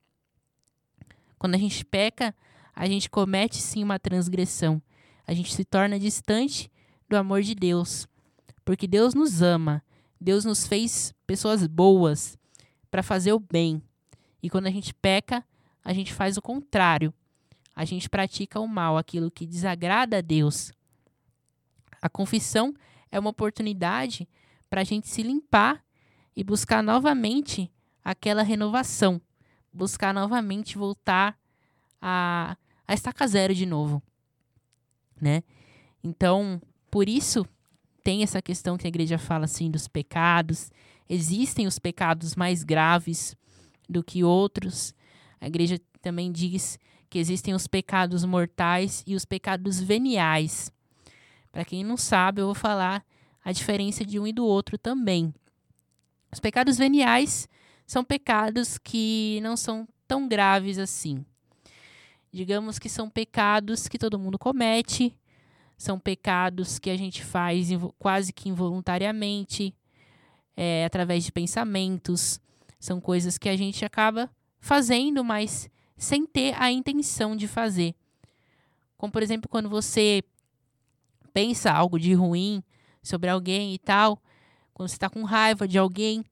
Quando 1.43 1.55
a 1.55 1.57
gente 1.57 1.83
peca, 1.83 2.33
a 2.73 2.87
gente 2.87 3.09
comete 3.09 3.57
sim 3.57 3.83
uma 3.83 3.99
transgressão. 3.99 4.81
A 5.27 5.33
gente 5.33 5.53
se 5.53 5.65
torna 5.65 5.99
distante 5.99 6.71
do 7.09 7.17
amor 7.17 7.41
de 7.41 7.53
Deus. 7.53 8.07
Porque 8.63 8.87
Deus 8.87 9.13
nos 9.13 9.41
ama. 9.41 9.83
Deus 10.21 10.45
nos 10.45 10.65
fez 10.65 11.13
pessoas 11.27 11.67
boas 11.67 12.37
para 12.89 13.03
fazer 13.03 13.33
o 13.33 13.41
bem. 13.41 13.83
E 14.41 14.49
quando 14.49 14.67
a 14.67 14.71
gente 14.71 14.93
peca, 14.93 15.43
a 15.83 15.91
gente 15.91 16.13
faz 16.13 16.37
o 16.37 16.41
contrário. 16.41 17.13
A 17.75 17.83
gente 17.83 18.09
pratica 18.09 18.61
o 18.61 18.65
mal, 18.65 18.97
aquilo 18.97 19.29
que 19.29 19.45
desagrada 19.45 20.19
a 20.19 20.21
Deus. 20.21 20.71
A 22.01 22.07
confissão 22.07 22.73
é 23.11 23.19
uma 23.19 23.31
oportunidade 23.31 24.29
para 24.69 24.79
a 24.79 24.85
gente 24.85 25.09
se 25.09 25.21
limpar 25.21 25.83
e 26.33 26.41
buscar 26.41 26.81
novamente 26.81 27.69
aquela 28.01 28.43
renovação, 28.43 29.19
buscar 29.73 30.13
novamente 30.13 30.77
voltar 30.77 31.37
a, 32.01 32.55
a 32.87 32.93
estaca 32.93 33.25
zero 33.27 33.55
de 33.55 33.65
novo, 33.65 34.01
né? 35.19 35.43
Então, 36.03 36.61
por 36.91 37.09
isso 37.09 37.45
tem 38.03 38.21
essa 38.21 38.41
questão 38.41 38.77
que 38.77 38.85
a 38.85 38.89
igreja 38.89 39.17
fala 39.17 39.45
assim 39.45 39.71
dos 39.71 39.87
pecados. 39.87 40.69
Existem 41.09 41.65
os 41.65 41.79
pecados 41.79 42.35
mais 42.35 42.63
graves 42.63 43.35
do 43.89 44.03
que 44.03 44.23
outros. 44.23 44.93
A 45.39 45.47
igreja 45.47 45.79
também 46.01 46.31
diz 46.31 46.77
que 47.09 47.17
existem 47.17 47.53
os 47.53 47.67
pecados 47.67 48.25
mortais 48.25 49.03
e 49.07 49.15
os 49.15 49.23
pecados 49.23 49.79
veniais. 49.79 50.71
Para 51.51 51.63
quem 51.63 51.83
não 51.83 51.95
sabe, 51.95 52.41
eu 52.41 52.45
vou 52.45 52.55
falar 52.55 53.05
a 53.43 53.51
diferença 53.51 54.05
de 54.05 54.19
um 54.19 54.27
e 54.27 54.33
do 54.33 54.45
outro 54.45 54.77
também. 54.77 55.33
Os 56.31 56.39
pecados 56.39 56.77
veniais 56.77 57.47
são 57.93 58.03
pecados 58.03 58.79
que 58.79 59.39
não 59.43 59.55
são 59.55 59.87
tão 60.07 60.27
graves 60.27 60.79
assim. 60.79 61.23
Digamos 62.31 62.79
que 62.79 62.89
são 62.89 63.07
pecados 63.07 63.87
que 63.87 63.99
todo 63.99 64.17
mundo 64.17 64.39
comete, 64.39 65.15
são 65.77 65.99
pecados 65.99 66.79
que 66.79 66.89
a 66.89 66.97
gente 66.97 67.23
faz 67.23 67.69
quase 67.99 68.33
que 68.33 68.49
involuntariamente, 68.49 69.75
é, 70.57 70.83
através 70.85 71.23
de 71.23 71.31
pensamentos. 71.31 72.41
São 72.79 72.99
coisas 72.99 73.37
que 73.37 73.47
a 73.47 73.55
gente 73.55 73.85
acaba 73.85 74.27
fazendo, 74.59 75.23
mas 75.23 75.69
sem 75.95 76.25
ter 76.25 76.59
a 76.59 76.71
intenção 76.71 77.35
de 77.35 77.47
fazer. 77.47 77.93
Como, 78.97 79.13
por 79.13 79.21
exemplo, 79.21 79.47
quando 79.47 79.69
você 79.69 80.23
pensa 81.31 81.71
algo 81.71 81.99
de 81.99 82.15
ruim 82.15 82.63
sobre 83.03 83.29
alguém 83.29 83.75
e 83.75 83.77
tal, 83.77 84.19
quando 84.73 84.89
você 84.89 84.95
está 84.95 85.11
com 85.11 85.21
raiva 85.21 85.67
de 85.67 85.77
alguém. 85.77 86.25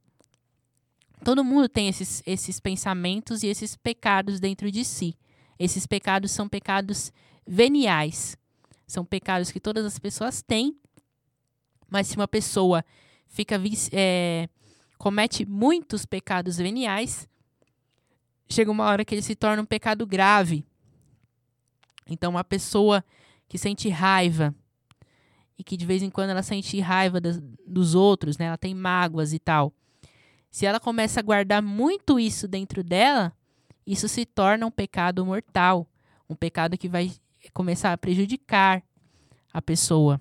Todo 1.23 1.43
mundo 1.43 1.69
tem 1.69 1.87
esses, 1.87 2.23
esses 2.25 2.59
pensamentos 2.59 3.43
e 3.43 3.47
esses 3.47 3.75
pecados 3.75 4.39
dentro 4.39 4.71
de 4.71 4.83
si. 4.83 5.15
Esses 5.59 5.85
pecados 5.85 6.31
são 6.31 6.49
pecados 6.49 7.11
veniais. 7.45 8.35
São 8.87 9.05
pecados 9.05 9.51
que 9.51 9.59
todas 9.59 9.85
as 9.85 9.99
pessoas 9.99 10.41
têm, 10.41 10.75
mas 11.89 12.07
se 12.07 12.15
uma 12.15 12.27
pessoa 12.27 12.83
fica 13.27 13.55
é, 13.93 14.49
comete 14.97 15.45
muitos 15.45 16.05
pecados 16.05 16.57
veniais, 16.57 17.27
chega 18.49 18.71
uma 18.71 18.85
hora 18.85 19.05
que 19.05 19.15
ele 19.15 19.21
se 19.21 19.35
torna 19.35 19.61
um 19.61 19.65
pecado 19.65 20.05
grave. 20.05 20.65
Então, 22.07 22.31
uma 22.31 22.43
pessoa 22.43 23.03
que 23.47 23.57
sente 23.57 23.87
raiva 23.89 24.53
e 25.57 25.63
que 25.63 25.77
de 25.77 25.85
vez 25.85 26.01
em 26.01 26.09
quando 26.09 26.31
ela 26.31 26.43
sente 26.43 26.79
raiva 26.79 27.21
dos 27.21 27.95
outros, 27.95 28.37
né? 28.37 28.45
Ela 28.45 28.57
tem 28.57 28.73
mágoas 28.73 29.31
e 29.31 29.39
tal. 29.39 29.73
Se 30.51 30.65
ela 30.65 30.79
começa 30.79 31.21
a 31.21 31.23
guardar 31.23 31.61
muito 31.61 32.19
isso 32.19 32.45
dentro 32.45 32.83
dela, 32.83 33.33
isso 33.87 34.09
se 34.09 34.25
torna 34.25 34.65
um 34.65 34.71
pecado 34.71 35.25
mortal, 35.25 35.87
um 36.29 36.35
pecado 36.35 36.77
que 36.77 36.89
vai 36.89 37.11
começar 37.53 37.93
a 37.93 37.97
prejudicar 37.97 38.83
a 39.53 39.61
pessoa. 39.61 40.19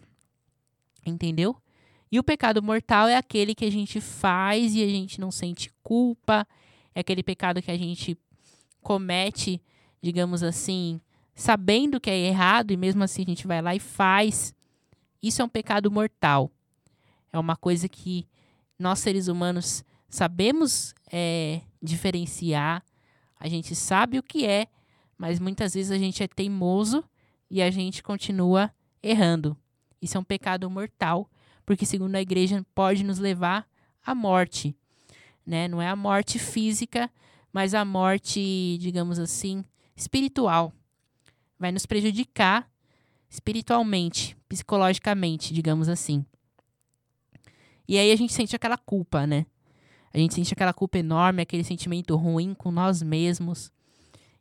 Entendeu? 1.04 1.56
E 2.12 2.18
o 2.18 2.22
pecado 2.22 2.62
mortal 2.62 3.08
é 3.08 3.16
aquele 3.16 3.54
que 3.54 3.64
a 3.64 3.70
gente 3.70 4.00
faz 4.00 4.74
e 4.74 4.82
a 4.82 4.86
gente 4.86 5.20
não 5.20 5.32
sente 5.32 5.72
culpa, 5.82 6.46
é 6.94 7.00
aquele 7.00 7.22
pecado 7.22 7.60
que 7.60 7.70
a 7.70 7.76
gente 7.76 8.16
comete, 8.80 9.60
digamos 10.00 10.42
assim, 10.42 11.00
sabendo 11.34 12.00
que 12.00 12.10
é 12.10 12.18
errado 12.18 12.70
e 12.70 12.76
mesmo 12.76 13.02
assim 13.02 13.22
a 13.22 13.26
gente 13.26 13.46
vai 13.46 13.60
lá 13.60 13.74
e 13.74 13.80
faz. 13.80 14.54
Isso 15.20 15.42
é 15.42 15.44
um 15.44 15.48
pecado 15.48 15.90
mortal. 15.90 16.50
É 17.32 17.38
uma 17.38 17.56
coisa 17.56 17.88
que 17.88 18.26
nós 18.78 19.00
seres 19.00 19.28
humanos 19.28 19.84
sabemos 20.10 20.94
é, 21.10 21.62
diferenciar, 21.80 22.84
a 23.38 23.48
gente 23.48 23.74
sabe 23.74 24.18
o 24.18 24.22
que 24.22 24.44
é, 24.44 24.66
mas 25.16 25.38
muitas 25.38 25.72
vezes 25.74 25.90
a 25.90 25.98
gente 25.98 26.22
é 26.22 26.28
teimoso 26.28 27.02
e 27.50 27.62
a 27.62 27.70
gente 27.70 28.02
continua 28.02 28.70
errando. 29.02 29.56
Isso 30.02 30.16
é 30.16 30.20
um 30.20 30.24
pecado 30.24 30.68
mortal, 30.68 31.30
porque 31.64 31.86
segundo 31.86 32.16
a 32.16 32.20
igreja 32.20 32.64
pode 32.74 33.04
nos 33.04 33.18
levar 33.18 33.66
à 34.04 34.14
morte, 34.14 34.76
né? 35.46 35.68
Não 35.68 35.80
é 35.80 35.88
a 35.88 35.96
morte 35.96 36.38
física, 36.38 37.10
mas 37.52 37.74
a 37.74 37.84
morte, 37.84 38.76
digamos 38.78 39.18
assim, 39.18 39.64
espiritual. 39.96 40.72
Vai 41.58 41.70
nos 41.70 41.86
prejudicar 41.86 42.70
espiritualmente, 43.28 44.36
psicologicamente, 44.48 45.54
digamos 45.54 45.88
assim. 45.88 46.24
E 47.86 47.98
aí 47.98 48.10
a 48.10 48.16
gente 48.16 48.32
sente 48.32 48.56
aquela 48.56 48.78
culpa, 48.78 49.26
né? 49.26 49.46
A 50.12 50.18
gente 50.18 50.34
sente 50.34 50.52
aquela 50.52 50.72
culpa 50.72 50.98
enorme, 50.98 51.42
aquele 51.42 51.64
sentimento 51.64 52.16
ruim 52.16 52.54
com 52.54 52.70
nós 52.70 53.02
mesmos. 53.02 53.70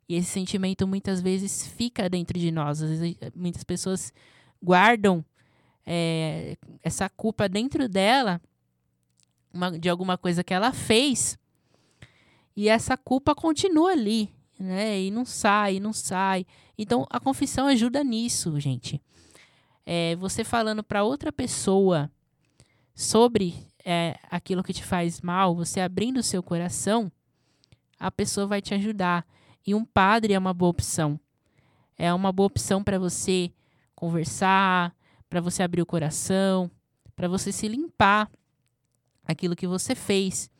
E 0.08 0.16
esse 0.16 0.28
sentimento 0.28 0.86
muitas 0.86 1.20
vezes 1.20 1.66
fica 1.66 2.08
dentro 2.08 2.38
de 2.38 2.50
nós. 2.50 2.80
Vezes, 2.80 3.16
muitas 3.34 3.62
pessoas 3.62 4.12
guardam 4.62 5.24
é, 5.86 6.56
essa 6.82 7.08
culpa 7.08 7.48
dentro 7.48 7.88
dela 7.88 8.40
uma, 9.52 9.78
de 9.78 9.88
alguma 9.88 10.18
coisa 10.18 10.44
que 10.44 10.54
ela 10.54 10.72
fez 10.72 11.38
e 12.56 12.68
essa 12.68 12.96
culpa 12.96 13.34
continua 13.34 13.92
ali, 13.92 14.32
né? 14.58 15.00
E 15.00 15.10
não 15.10 15.24
sai, 15.24 15.80
não 15.80 15.92
sai. 15.92 16.46
Então 16.76 17.06
a 17.08 17.18
confissão 17.18 17.66
ajuda 17.66 18.04
nisso, 18.04 18.58
gente. 18.60 19.00
É, 19.86 20.14
você 20.16 20.44
falando 20.44 20.82
para 20.82 21.02
outra 21.02 21.32
pessoa 21.32 22.10
sobre 22.94 23.54
é, 23.84 24.18
aquilo 24.30 24.62
que 24.62 24.72
te 24.72 24.84
faz 24.84 25.20
mal, 25.20 25.54
você 25.54 25.80
abrindo 25.80 26.18
o 26.18 26.22
seu 26.22 26.42
coração, 26.42 27.10
a 27.98 28.10
pessoa 28.10 28.46
vai 28.46 28.62
te 28.62 28.74
ajudar. 28.74 29.26
E 29.66 29.74
um 29.74 29.84
padre 29.84 30.32
é 30.32 30.38
uma 30.38 30.54
boa 30.54 30.70
opção. 30.70 31.20
É 31.96 32.12
uma 32.14 32.32
boa 32.32 32.46
opção 32.46 32.82
para 32.82 32.98
você 32.98 33.52
conversar, 33.94 34.94
para 35.28 35.40
você 35.40 35.62
abrir 35.62 35.82
o 35.82 35.86
coração, 35.86 36.70
para 37.14 37.28
você 37.28 37.52
se 37.52 37.68
limpar 37.68 38.30
aquilo 39.24 39.54
que 39.54 39.66
você 39.66 39.94
fez. 39.94 40.50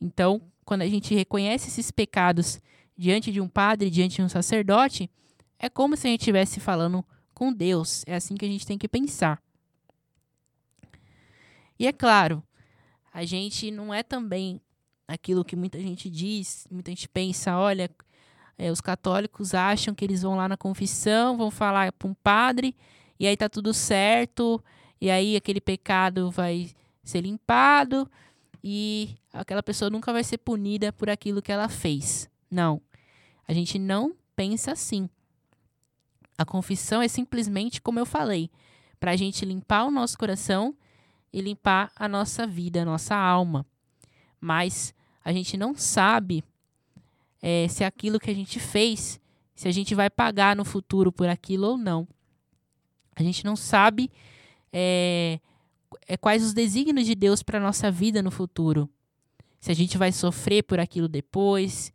Então, 0.00 0.40
quando 0.64 0.82
a 0.82 0.88
gente 0.88 1.14
reconhece 1.14 1.68
esses 1.68 1.90
pecados 1.90 2.60
diante 2.96 3.30
de 3.30 3.40
um 3.40 3.48
padre, 3.48 3.90
diante 3.90 4.16
de 4.16 4.22
um 4.22 4.28
sacerdote, 4.28 5.10
é 5.58 5.68
como 5.68 5.96
se 5.96 6.06
a 6.06 6.10
gente 6.10 6.20
estivesse 6.20 6.60
falando 6.60 7.04
com 7.34 7.52
Deus. 7.52 8.02
É 8.06 8.14
assim 8.14 8.34
que 8.34 8.44
a 8.44 8.48
gente 8.48 8.66
tem 8.66 8.78
que 8.78 8.88
pensar. 8.88 9.43
E 11.78 11.86
é 11.86 11.92
claro, 11.92 12.42
a 13.12 13.24
gente 13.24 13.70
não 13.70 13.92
é 13.92 14.02
também 14.02 14.60
aquilo 15.06 15.44
que 15.44 15.56
muita 15.56 15.78
gente 15.78 16.08
diz, 16.08 16.66
muita 16.70 16.90
gente 16.90 17.08
pensa, 17.08 17.56
olha, 17.56 17.90
é, 18.56 18.70
os 18.70 18.80
católicos 18.80 19.54
acham 19.54 19.94
que 19.94 20.04
eles 20.04 20.22
vão 20.22 20.36
lá 20.36 20.48
na 20.48 20.56
confissão, 20.56 21.36
vão 21.36 21.50
falar 21.50 21.92
para 21.92 22.08
um 22.08 22.14
padre, 22.14 22.76
e 23.18 23.26
aí 23.26 23.36
tá 23.36 23.48
tudo 23.48 23.74
certo, 23.74 24.62
e 25.00 25.10
aí 25.10 25.36
aquele 25.36 25.60
pecado 25.60 26.30
vai 26.30 26.70
ser 27.02 27.20
limpado, 27.20 28.10
e 28.62 29.16
aquela 29.32 29.62
pessoa 29.62 29.90
nunca 29.90 30.12
vai 30.12 30.24
ser 30.24 30.38
punida 30.38 30.92
por 30.92 31.10
aquilo 31.10 31.42
que 31.42 31.52
ela 31.52 31.68
fez. 31.68 32.30
Não. 32.50 32.80
A 33.46 33.52
gente 33.52 33.78
não 33.78 34.14
pensa 34.34 34.72
assim. 34.72 35.08
A 36.38 36.44
confissão 36.44 37.02
é 37.02 37.08
simplesmente, 37.08 37.82
como 37.82 37.98
eu 37.98 38.06
falei, 38.06 38.50
para 38.98 39.10
a 39.10 39.16
gente 39.16 39.44
limpar 39.44 39.84
o 39.84 39.90
nosso 39.90 40.16
coração 40.16 40.74
e 41.34 41.40
limpar 41.40 41.90
a 41.96 42.06
nossa 42.06 42.46
vida, 42.46 42.82
a 42.82 42.84
nossa 42.84 43.16
alma. 43.16 43.66
Mas 44.40 44.94
a 45.24 45.32
gente 45.32 45.56
não 45.56 45.74
sabe 45.74 46.44
é, 47.42 47.66
se 47.66 47.82
aquilo 47.82 48.20
que 48.20 48.30
a 48.30 48.34
gente 48.34 48.60
fez, 48.60 49.20
se 49.52 49.66
a 49.66 49.72
gente 49.72 49.96
vai 49.96 50.08
pagar 50.08 50.54
no 50.54 50.64
futuro 50.64 51.10
por 51.10 51.28
aquilo 51.28 51.66
ou 51.70 51.76
não. 51.76 52.06
A 53.16 53.22
gente 53.24 53.44
não 53.44 53.56
sabe 53.56 54.12
é, 54.72 55.40
é 56.06 56.16
quais 56.16 56.44
os 56.44 56.54
desígnios 56.54 57.04
de 57.04 57.16
Deus 57.16 57.42
para 57.42 57.58
a 57.58 57.62
nossa 57.62 57.90
vida 57.90 58.22
no 58.22 58.30
futuro. 58.30 58.88
Se 59.58 59.72
a 59.72 59.74
gente 59.74 59.98
vai 59.98 60.12
sofrer 60.12 60.62
por 60.62 60.78
aquilo 60.78 61.08
depois, 61.08 61.92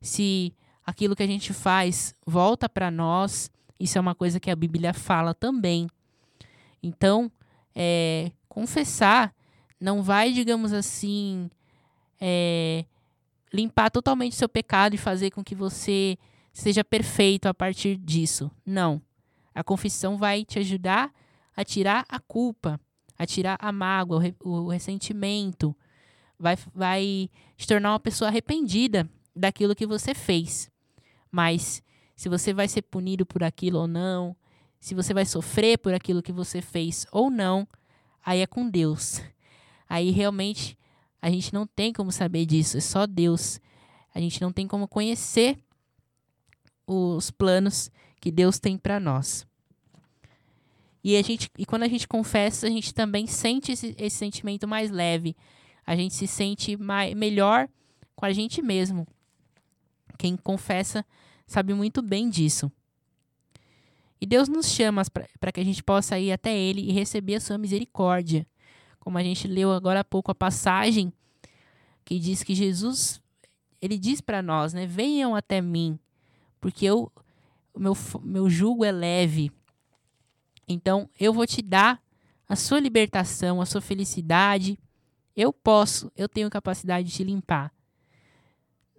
se 0.00 0.54
aquilo 0.84 1.16
que 1.16 1.24
a 1.24 1.26
gente 1.26 1.52
faz 1.52 2.14
volta 2.24 2.68
para 2.68 2.88
nós. 2.88 3.50
Isso 3.80 3.98
é 3.98 4.00
uma 4.00 4.14
coisa 4.14 4.38
que 4.38 4.50
a 4.50 4.56
Bíblia 4.56 4.94
fala 4.94 5.34
também. 5.34 5.88
Então, 6.80 7.30
é, 7.74 8.30
confessar 8.56 9.34
não 9.78 10.02
vai, 10.02 10.32
digamos 10.32 10.72
assim, 10.72 11.50
é, 12.18 12.86
limpar 13.52 13.90
totalmente 13.90 14.34
seu 14.34 14.48
pecado 14.48 14.94
e 14.94 14.98
fazer 14.98 15.30
com 15.30 15.44
que 15.44 15.54
você 15.54 16.16
seja 16.54 16.82
perfeito 16.82 17.48
a 17.48 17.52
partir 17.52 17.98
disso. 17.98 18.50
Não. 18.64 19.02
A 19.54 19.62
confissão 19.62 20.16
vai 20.16 20.42
te 20.42 20.58
ajudar 20.58 21.12
a 21.54 21.62
tirar 21.66 22.06
a 22.08 22.18
culpa, 22.18 22.80
a 23.18 23.26
tirar 23.26 23.58
a 23.60 23.70
mágoa, 23.70 24.22
o, 24.42 24.68
ressentimento, 24.68 25.76
vai, 26.38 26.56
vai 26.74 27.28
te 27.58 27.66
tornar 27.66 27.92
uma 27.92 28.00
pessoa 28.00 28.28
arrependida 28.28 29.06
daquilo 29.34 29.74
que 29.74 29.86
você 29.86 30.14
fez. 30.14 30.70
Mas 31.30 31.82
se 32.14 32.30
você 32.30 32.54
vai 32.54 32.68
ser 32.68 32.80
punido 32.80 33.26
por 33.26 33.44
aquilo 33.44 33.80
ou 33.80 33.86
não, 33.86 34.34
se 34.80 34.94
você 34.94 35.12
vai 35.12 35.26
sofrer 35.26 35.76
por 35.76 35.92
aquilo 35.92 36.22
que 36.22 36.32
você 36.32 36.62
fez 36.62 37.06
ou 37.12 37.28
não, 37.28 37.68
aí 38.26 38.40
é 38.40 38.46
com 38.46 38.68
Deus. 38.68 39.22
Aí 39.88 40.10
realmente 40.10 40.76
a 41.22 41.30
gente 41.30 41.54
não 41.54 41.64
tem 41.64 41.92
como 41.92 42.10
saber 42.10 42.44
disso, 42.44 42.76
é 42.76 42.80
só 42.80 43.06
Deus. 43.06 43.60
A 44.12 44.18
gente 44.20 44.40
não 44.42 44.52
tem 44.52 44.66
como 44.66 44.88
conhecer 44.88 45.56
os 46.86 47.30
planos 47.30 47.90
que 48.20 48.32
Deus 48.32 48.58
tem 48.58 48.76
para 48.76 48.98
nós. 48.98 49.46
E, 51.04 51.16
a 51.16 51.22
gente, 51.22 51.48
e 51.56 51.64
quando 51.64 51.84
a 51.84 51.88
gente 51.88 52.08
confessa, 52.08 52.66
a 52.66 52.70
gente 52.70 52.92
também 52.92 53.28
sente 53.28 53.70
esse, 53.70 53.94
esse 53.96 54.16
sentimento 54.16 54.66
mais 54.66 54.90
leve. 54.90 55.36
A 55.86 55.94
gente 55.94 56.14
se 56.14 56.26
sente 56.26 56.76
mais, 56.76 57.14
melhor 57.14 57.68
com 58.16 58.26
a 58.26 58.32
gente 58.32 58.60
mesmo. 58.60 59.06
Quem 60.18 60.36
confessa 60.36 61.06
sabe 61.46 61.74
muito 61.74 62.02
bem 62.02 62.28
disso. 62.28 62.72
E 64.20 64.26
Deus 64.26 64.48
nos 64.48 64.66
chama 64.66 65.02
para 65.38 65.52
que 65.52 65.60
a 65.60 65.64
gente 65.64 65.82
possa 65.82 66.18
ir 66.18 66.32
até 66.32 66.56
Ele 66.56 66.80
e 66.80 66.92
receber 66.92 67.36
a 67.36 67.40
sua 67.40 67.58
misericórdia. 67.58 68.46
Como 68.98 69.18
a 69.18 69.22
gente 69.22 69.46
leu 69.46 69.72
agora 69.72 70.00
há 70.00 70.04
pouco 70.04 70.30
a 70.30 70.34
passagem 70.34 71.12
que 72.04 72.18
diz 72.18 72.42
que 72.42 72.54
Jesus, 72.54 73.20
ele 73.80 73.98
diz 73.98 74.20
para 74.20 74.40
nós, 74.40 74.72
né? 74.72 74.86
Venham 74.86 75.34
até 75.34 75.60
mim, 75.60 75.98
porque 76.60 76.86
eu, 76.86 77.10
o 77.74 77.80
meu, 77.80 77.96
meu 78.22 78.48
jugo 78.48 78.84
é 78.84 78.92
leve 78.92 79.52
então, 80.68 81.08
eu 81.18 81.32
vou 81.32 81.46
te 81.46 81.62
dar 81.62 82.02
a 82.48 82.56
sua 82.56 82.80
libertação, 82.80 83.60
a 83.60 83.66
sua 83.66 83.80
felicidade. 83.80 84.78
Eu 85.34 85.52
posso, 85.52 86.10
eu 86.16 86.28
tenho 86.28 86.50
capacidade 86.50 87.08
de 87.08 87.14
te 87.14 87.24
limpar. 87.24 87.72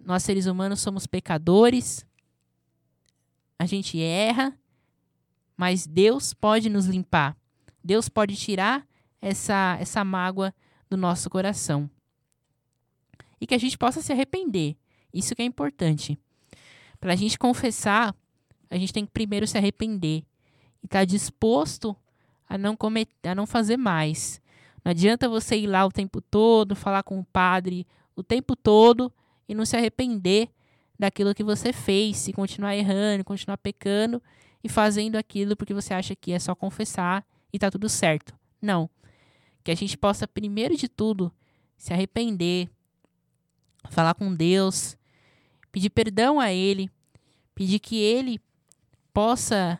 Nós, 0.00 0.22
seres 0.22 0.46
humanos, 0.46 0.80
somos 0.80 1.06
pecadores. 1.06 2.06
A 3.58 3.66
gente 3.66 4.00
erra, 4.00 4.56
mas 5.58 5.88
Deus 5.88 6.32
pode 6.32 6.70
nos 6.70 6.86
limpar. 6.86 7.36
Deus 7.82 8.08
pode 8.08 8.36
tirar 8.36 8.86
essa, 9.20 9.76
essa 9.80 10.04
mágoa 10.04 10.54
do 10.88 10.96
nosso 10.96 11.28
coração. 11.28 11.90
E 13.40 13.46
que 13.46 13.54
a 13.56 13.58
gente 13.58 13.76
possa 13.76 14.00
se 14.00 14.12
arrepender. 14.12 14.76
Isso 15.12 15.34
que 15.34 15.42
é 15.42 15.44
importante. 15.44 16.16
Para 17.00 17.12
a 17.12 17.16
gente 17.16 17.36
confessar, 17.36 18.14
a 18.70 18.76
gente 18.78 18.92
tem 18.92 19.04
que 19.04 19.10
primeiro 19.10 19.48
se 19.48 19.58
arrepender 19.58 20.22
e 20.80 20.86
está 20.86 21.04
disposto 21.04 21.96
a 22.48 22.56
não 22.56 22.76
cometer, 22.76 23.28
a 23.28 23.34
não 23.34 23.46
fazer 23.46 23.76
mais. 23.76 24.40
Não 24.84 24.90
adianta 24.90 25.28
você 25.28 25.56
ir 25.56 25.66
lá 25.66 25.84
o 25.84 25.90
tempo 25.90 26.20
todo, 26.20 26.76
falar 26.76 27.02
com 27.02 27.18
o 27.18 27.24
padre 27.24 27.84
o 28.14 28.22
tempo 28.22 28.54
todo 28.54 29.12
e 29.48 29.54
não 29.54 29.64
se 29.64 29.76
arrepender 29.76 30.50
daquilo 30.98 31.34
que 31.34 31.44
você 31.44 31.72
fez, 31.72 32.26
e 32.26 32.32
continuar 32.32 32.76
errando, 32.76 33.24
continuar 33.24 33.56
pecando 33.56 34.20
e 34.68 34.70
fazendo 34.70 35.16
aquilo 35.16 35.56
porque 35.56 35.72
você 35.72 35.94
acha 35.94 36.14
que 36.14 36.30
é 36.30 36.38
só 36.38 36.54
confessar 36.54 37.26
e 37.50 37.58
tá 37.58 37.70
tudo 37.70 37.88
certo. 37.88 38.34
Não. 38.60 38.88
Que 39.64 39.70
a 39.70 39.74
gente 39.74 39.96
possa 39.96 40.28
primeiro 40.28 40.76
de 40.76 40.88
tudo 40.88 41.32
se 41.74 41.94
arrepender, 41.94 42.68
falar 43.88 44.12
com 44.12 44.34
Deus, 44.34 44.96
pedir 45.72 45.88
perdão 45.88 46.38
a 46.38 46.52
ele, 46.52 46.90
pedir 47.54 47.78
que 47.78 47.96
ele 47.96 48.38
possa 49.12 49.78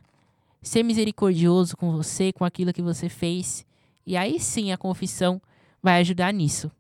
ser 0.63 0.83
misericordioso 0.83 1.77
com 1.77 1.93
você, 1.93 2.33
com 2.33 2.45
aquilo 2.45 2.73
que 2.73 2.83
você 2.83 3.11
fez. 3.11 3.67
E 4.07 4.17
aí 4.17 4.41
sim 4.41 4.73
a 4.73 4.79
confissão 4.79 5.41
vai 5.83 6.01
ajudar 6.01 6.33
nisso. 6.33 6.71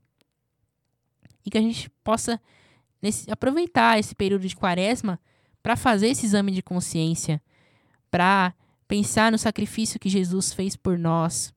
E 1.44 1.50
que 1.50 1.58
a 1.58 1.62
gente 1.62 1.90
possa 2.02 2.40
nesse, 3.02 3.30
aproveitar 3.30 3.98
esse 3.98 4.14
período 4.14 4.48
de 4.48 4.56
quaresma 4.56 5.20
para 5.62 5.76
fazer 5.76 6.08
esse 6.08 6.24
exame 6.24 6.52
de 6.52 6.62
consciência, 6.62 7.42
para 8.10 8.54
pensar 8.86 9.30
no 9.30 9.38
sacrifício 9.38 10.00
que 10.00 10.08
Jesus 10.08 10.52
fez 10.52 10.76
por 10.76 10.98
nós. 10.98 11.52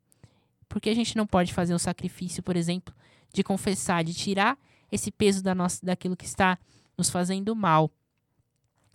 Porque 0.68 0.90
a 0.90 0.96
gente 0.96 1.16
não 1.16 1.26
pode 1.26 1.54
fazer 1.54 1.74
um 1.74 1.80
sacrifício, 1.80 2.44
por 2.44 2.56
exemplo, 2.56 2.94
de 3.34 3.44
confessar, 3.44 4.04
de 4.04 4.14
tirar 4.14 4.58
esse 4.92 5.12
peso 5.12 5.42
da 5.42 5.56
nossa, 5.56 5.86
daquilo 5.86 6.18
que 6.18 6.26
está 6.26 6.58
nos 6.98 7.10
fazendo 7.10 7.56
mal. 7.56 7.90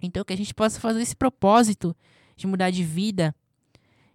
Então, 0.03 0.25
que 0.25 0.33
a 0.33 0.37
gente 0.37 0.55
possa 0.55 0.79
fazer 0.79 1.01
esse 1.01 1.17
propósito 1.17 1.97
de 2.37 2.47
mudar 2.47 2.71
de 2.71 2.85
vida, 2.85 3.35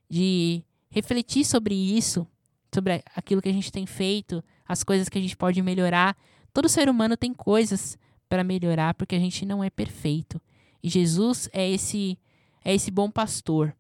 de 0.10 0.64
refletir 0.90 1.44
sobre 1.44 1.74
isso, 1.74 2.28
sobre 2.74 3.04
aquilo 3.16 3.42
que 3.42 3.50
a 3.50 3.54
gente 3.54 3.72
tem 3.72 3.86
feito, 3.86 4.44
as 4.68 4.84
coisas 4.84 5.10
que 5.10 5.18
a 5.18 5.22
gente 5.22 5.36
pode 5.36 5.62
melhorar. 5.62 6.16
Todo 6.54 6.70
ser 6.70 6.88
humano 6.88 7.18
tem 7.18 7.34
coisas 7.34 7.98
para 8.30 8.44
melhorar, 8.44 8.94
porque 8.94 9.16
a 9.16 9.20
gente 9.20 9.46
não 9.46 9.64
é 9.64 9.70
perfeito. 9.70 10.40
E 10.84 10.90
Jesus 10.90 11.50
é 11.52 11.70
esse 11.70 12.18
é 12.64 12.74
esse 12.74 12.92
bom 12.92 13.10
pastor. 13.10 13.76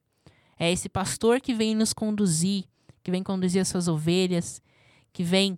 É 0.57 0.71
esse 0.71 0.89
pastor 0.89 1.41
que 1.41 1.53
vem 1.53 1.75
nos 1.75 1.93
conduzir, 1.93 2.65
que 3.03 3.11
vem 3.11 3.23
conduzir 3.23 3.61
as 3.61 3.67
suas 3.67 3.87
ovelhas, 3.87 4.61
que 5.11 5.23
vem 5.23 5.57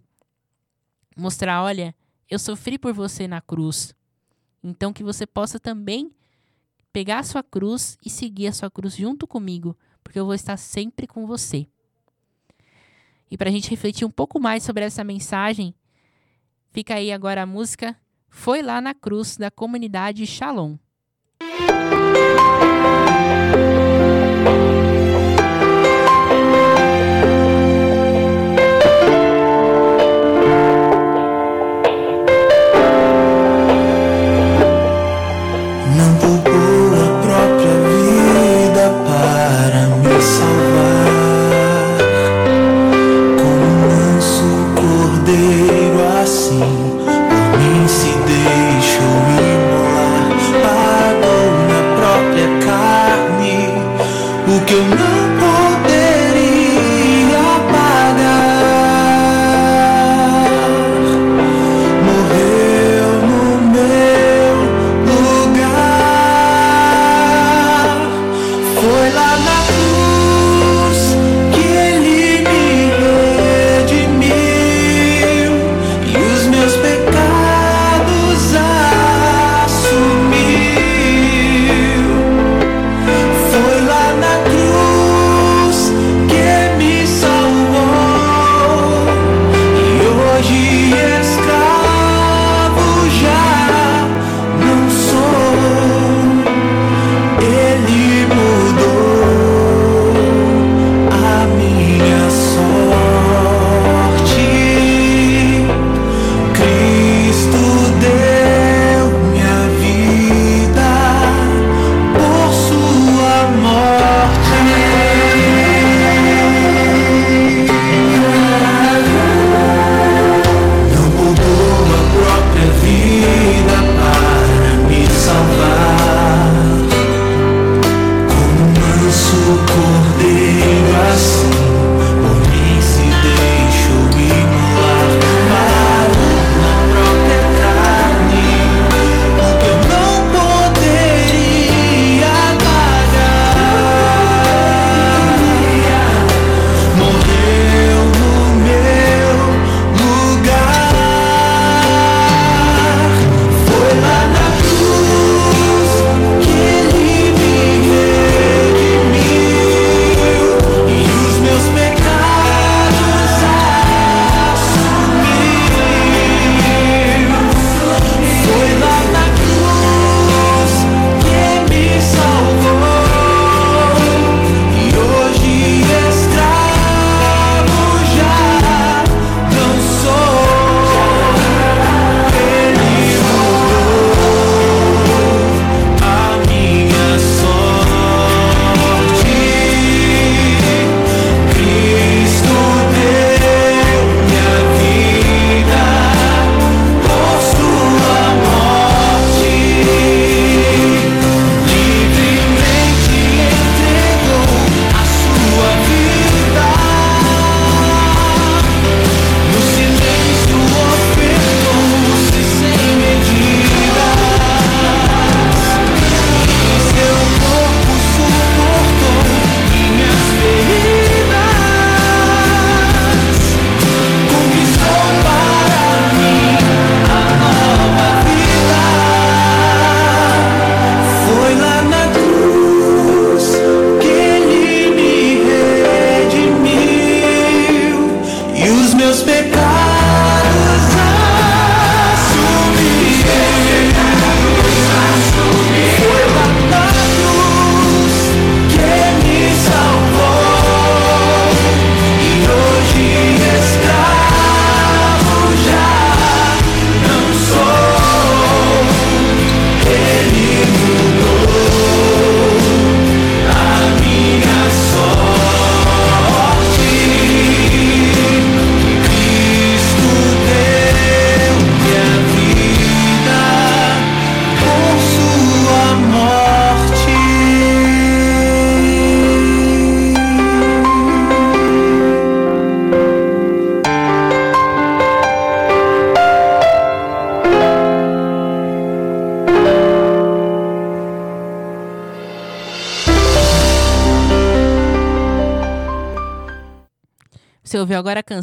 mostrar, 1.15 1.63
olha, 1.63 1.93
eu 2.29 2.39
sofri 2.39 2.77
por 2.77 2.93
você 2.93 3.27
na 3.27 3.41
cruz. 3.41 3.93
Então 4.63 4.93
que 4.93 5.03
você 5.03 5.27
possa 5.27 5.59
também 5.59 6.11
pegar 6.91 7.19
a 7.19 7.23
sua 7.23 7.43
cruz 7.43 7.97
e 8.05 8.09
seguir 8.09 8.47
a 8.47 8.53
sua 8.53 8.69
cruz 8.69 8.95
junto 8.95 9.27
comigo, 9.27 9.77
porque 10.03 10.19
eu 10.19 10.25
vou 10.25 10.33
estar 10.33 10.57
sempre 10.57 11.05
com 11.07 11.25
você. 11.25 11.67
E 13.29 13.37
para 13.37 13.49
a 13.49 13.51
gente 13.51 13.69
refletir 13.69 14.05
um 14.05 14.11
pouco 14.11 14.39
mais 14.39 14.63
sobre 14.63 14.85
essa 14.85 15.03
mensagem, 15.03 15.73
fica 16.69 16.95
aí 16.95 17.11
agora 17.11 17.41
a 17.41 17.45
música 17.47 17.97
Foi 18.29 18.63
lá 18.63 18.81
na 18.81 18.95
cruz 18.95 19.37
da 19.37 19.51
comunidade 19.51 20.25
Shalom. 20.25 20.77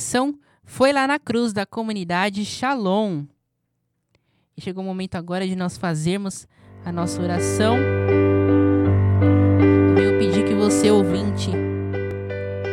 Canção 0.00 0.34
Foi 0.64 0.94
lá 0.94 1.06
na 1.06 1.18
cruz 1.18 1.52
da 1.52 1.66
comunidade 1.66 2.42
Shalom. 2.42 3.24
E 4.56 4.60
chegou 4.62 4.82
o 4.82 4.86
momento 4.86 5.16
agora 5.16 5.46
de 5.46 5.54
nós 5.54 5.76
fazermos 5.76 6.48
a 6.84 6.90
nossa 6.90 7.20
oração. 7.20 7.76
Eu 10.02 10.18
pedir 10.18 10.44
que 10.44 10.54
você 10.54 10.90
ouvinte, 10.90 11.50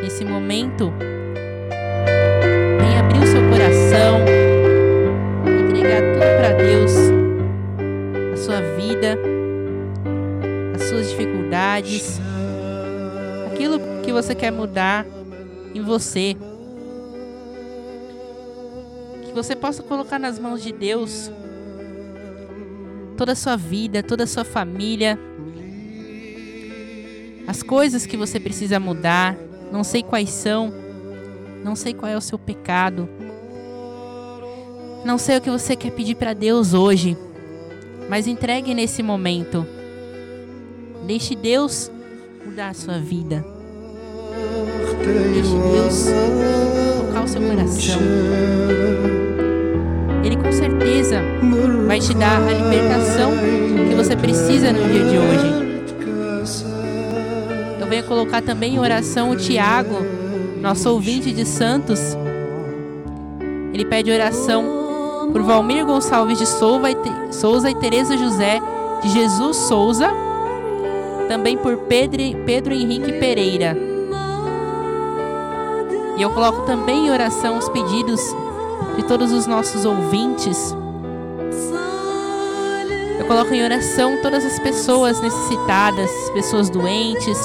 nesse 0.01 0.23
momento, 0.23 0.93
vem 2.79 2.97
abrir 2.97 3.19
o 3.19 3.27
seu 3.27 3.41
coração, 3.49 4.19
entregar 5.67 6.01
tudo 6.13 6.19
para 6.37 6.53
Deus, 6.53 6.93
a 8.33 8.37
sua 8.37 8.61
vida, 8.77 9.17
as 10.75 10.83
suas 10.83 11.09
dificuldades, 11.09 12.21
aquilo 13.51 13.79
que 14.01 14.13
você 14.13 14.33
quer 14.33 14.51
mudar 14.51 15.05
em 15.73 15.81
você. 15.81 16.37
Você 19.37 19.55
possa 19.55 19.83
colocar 19.83 20.17
nas 20.17 20.39
mãos 20.39 20.63
de 20.63 20.73
Deus 20.73 21.31
toda 23.15 23.33
a 23.33 23.35
sua 23.35 23.55
vida, 23.55 24.01
toda 24.01 24.23
a 24.23 24.27
sua 24.27 24.43
família, 24.43 25.17
as 27.45 27.61
coisas 27.61 28.07
que 28.07 28.17
você 28.17 28.39
precisa 28.39 28.79
mudar, 28.79 29.37
não 29.71 29.83
sei 29.83 30.01
quais 30.01 30.31
são, 30.31 30.73
não 31.63 31.75
sei 31.75 31.93
qual 31.93 32.11
é 32.11 32.17
o 32.17 32.21
seu 32.21 32.39
pecado, 32.39 33.07
não 35.05 35.19
sei 35.19 35.37
o 35.37 35.41
que 35.41 35.51
você 35.51 35.75
quer 35.75 35.91
pedir 35.91 36.15
para 36.15 36.33
Deus 36.33 36.73
hoje, 36.73 37.15
mas 38.09 38.25
entregue 38.25 38.73
nesse 38.73 39.03
momento. 39.03 39.67
Deixe 41.05 41.35
Deus 41.35 41.91
mudar 42.43 42.69
a 42.69 42.73
sua 42.73 42.97
vida. 42.97 43.45
Deixe 45.05 45.51
Deus 45.51 46.05
tocar 47.05 47.23
o 47.23 47.27
seu 47.27 47.41
coração. 47.43 49.26
Certeza 50.67 51.23
vai 51.87 51.97
te 51.97 52.13
dar 52.13 52.41
a 52.41 52.51
libertação 52.51 53.31
que 53.87 53.95
você 53.95 54.17
precisa 54.17 54.73
no 54.73 54.83
dia 54.89 55.05
de 55.05 55.17
hoje. 55.17 55.67
Eu 57.79 57.87
venho 57.87 58.03
colocar 58.03 58.41
também 58.41 58.75
em 58.75 58.79
oração 58.79 59.29
o 59.29 59.37
Tiago, 59.37 59.95
nosso 60.59 60.89
ouvinte 60.89 61.31
de 61.31 61.45
Santos. 61.45 62.17
Ele 63.73 63.85
pede 63.85 64.11
oração 64.11 65.29
por 65.31 65.41
Valmir 65.41 65.85
Gonçalves 65.85 66.37
de 66.37 66.45
Souza 66.45 67.69
e 67.69 67.75
Tereza 67.75 68.17
José 68.17 68.59
de 69.01 69.07
Jesus 69.07 69.55
Souza. 69.55 70.09
Também 71.29 71.57
por 71.57 71.77
Pedro, 71.77 72.19
Pedro 72.45 72.73
Henrique 72.73 73.13
Pereira. 73.13 73.77
E 76.17 76.21
eu 76.21 76.29
coloco 76.31 76.63
também 76.63 77.07
em 77.07 77.09
oração 77.09 77.57
os 77.57 77.69
pedidos 77.69 78.19
de 78.97 79.03
todos 79.03 79.31
os 79.31 79.45
nossos 79.45 79.85
ouvintes. 79.85 80.75
Eu 83.19 83.25
coloco 83.25 83.53
em 83.53 83.63
oração 83.63 84.19
todas 84.21 84.43
as 84.43 84.59
pessoas 84.59 85.21
necessitadas, 85.21 86.09
pessoas 86.33 86.69
doentes. 86.69 87.37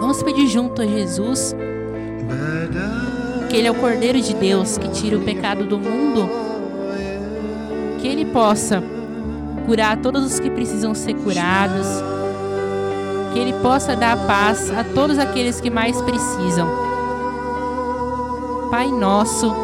Vamos 0.00 0.22
pedir 0.22 0.46
junto 0.46 0.82
a 0.82 0.86
Jesus, 0.86 1.54
que 3.48 3.56
Ele 3.56 3.68
é 3.68 3.70
o 3.70 3.74
Cordeiro 3.74 4.20
de 4.20 4.34
Deus 4.34 4.78
que 4.78 4.88
tira 4.88 5.16
o 5.16 5.20
pecado 5.20 5.64
do 5.64 5.78
mundo, 5.78 6.28
que 8.00 8.08
Ele 8.08 8.24
possa 8.24 8.82
curar 9.66 9.98
todos 9.98 10.24
os 10.24 10.38
que 10.38 10.50
precisam 10.50 10.94
ser 10.94 11.14
curados, 11.14 11.86
que 13.32 13.38
Ele 13.38 13.52
possa 13.54 13.94
dar 13.96 14.26
paz 14.26 14.70
a 14.70 14.84
todos 14.84 15.18
aqueles 15.18 15.60
que 15.60 15.70
mais 15.70 16.00
precisam. 16.02 16.68
Pai 18.70 18.88
nosso, 18.88 19.63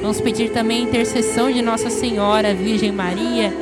Vamos 0.00 0.20
pedir 0.20 0.50
também 0.50 0.78
a 0.78 0.88
intercessão 0.88 1.50
de 1.52 1.60
Nossa 1.60 1.90
Senhora, 1.90 2.54
Virgem 2.54 2.90
Maria, 2.90 3.52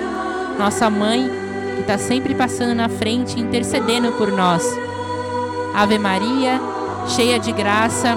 nossa 0.58 0.88
mãe, 0.88 1.28
que 1.74 1.80
está 1.80 1.98
sempre 1.98 2.34
passando 2.34 2.74
na 2.74 2.88
frente, 2.88 3.40
intercedendo 3.40 4.12
por 4.12 4.30
nós. 4.30 4.64
Ave 5.74 5.98
Maria, 5.98 6.60
cheia 7.08 7.38
de 7.38 7.52
graça, 7.52 8.16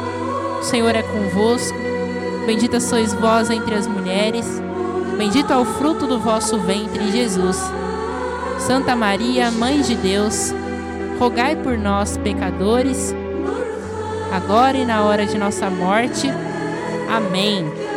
o 0.59 0.63
Senhor 0.63 0.95
é 0.95 1.01
convosco. 1.01 1.77
Bendita 2.45 2.79
sois 2.79 3.13
vós 3.13 3.49
entre 3.49 3.75
as 3.75 3.87
mulheres, 3.87 4.45
bendito 5.17 5.51
é 5.53 5.57
o 5.57 5.65
fruto 5.65 6.05
do 6.05 6.19
vosso 6.19 6.57
ventre, 6.59 7.11
Jesus. 7.11 7.57
Santa 8.59 8.95
Maria, 8.95 9.51
Mãe 9.51 9.81
de 9.81 9.95
Deus, 9.95 10.53
rogai 11.19 11.55
por 11.55 11.77
nós, 11.77 12.17
pecadores, 12.17 13.15
agora 14.31 14.77
e 14.77 14.85
na 14.85 15.03
hora 15.03 15.25
de 15.25 15.37
nossa 15.37 15.69
morte. 15.69 16.27
Amém. 17.09 17.90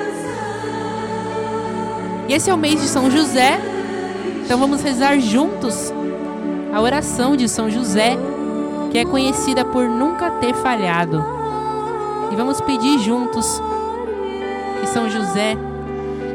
E 2.27 2.33
esse 2.33 2.49
é 2.49 2.55
o 2.55 2.59
mês 2.59 2.81
de 2.81 2.89
São 2.89 3.11
José, 3.11 3.61
então 4.45 4.59
vamos 4.59 4.83
rezar 4.83 5.19
juntos 5.19 5.93
a 6.73 6.81
oração 6.81 7.37
de 7.37 7.49
São 7.49 7.69
José, 7.69 8.17
que 8.91 8.99
é 8.99 9.05
conhecida 9.05 9.65
por 9.65 9.87
nunca 9.87 10.31
ter 10.31 10.55
falhado. 10.55 11.23
E 12.33 12.37
vamos 12.37 12.61
pedir 12.63 12.99
juntos 12.99 13.61
que 14.81 14.87
São 14.87 15.09
José 15.11 15.57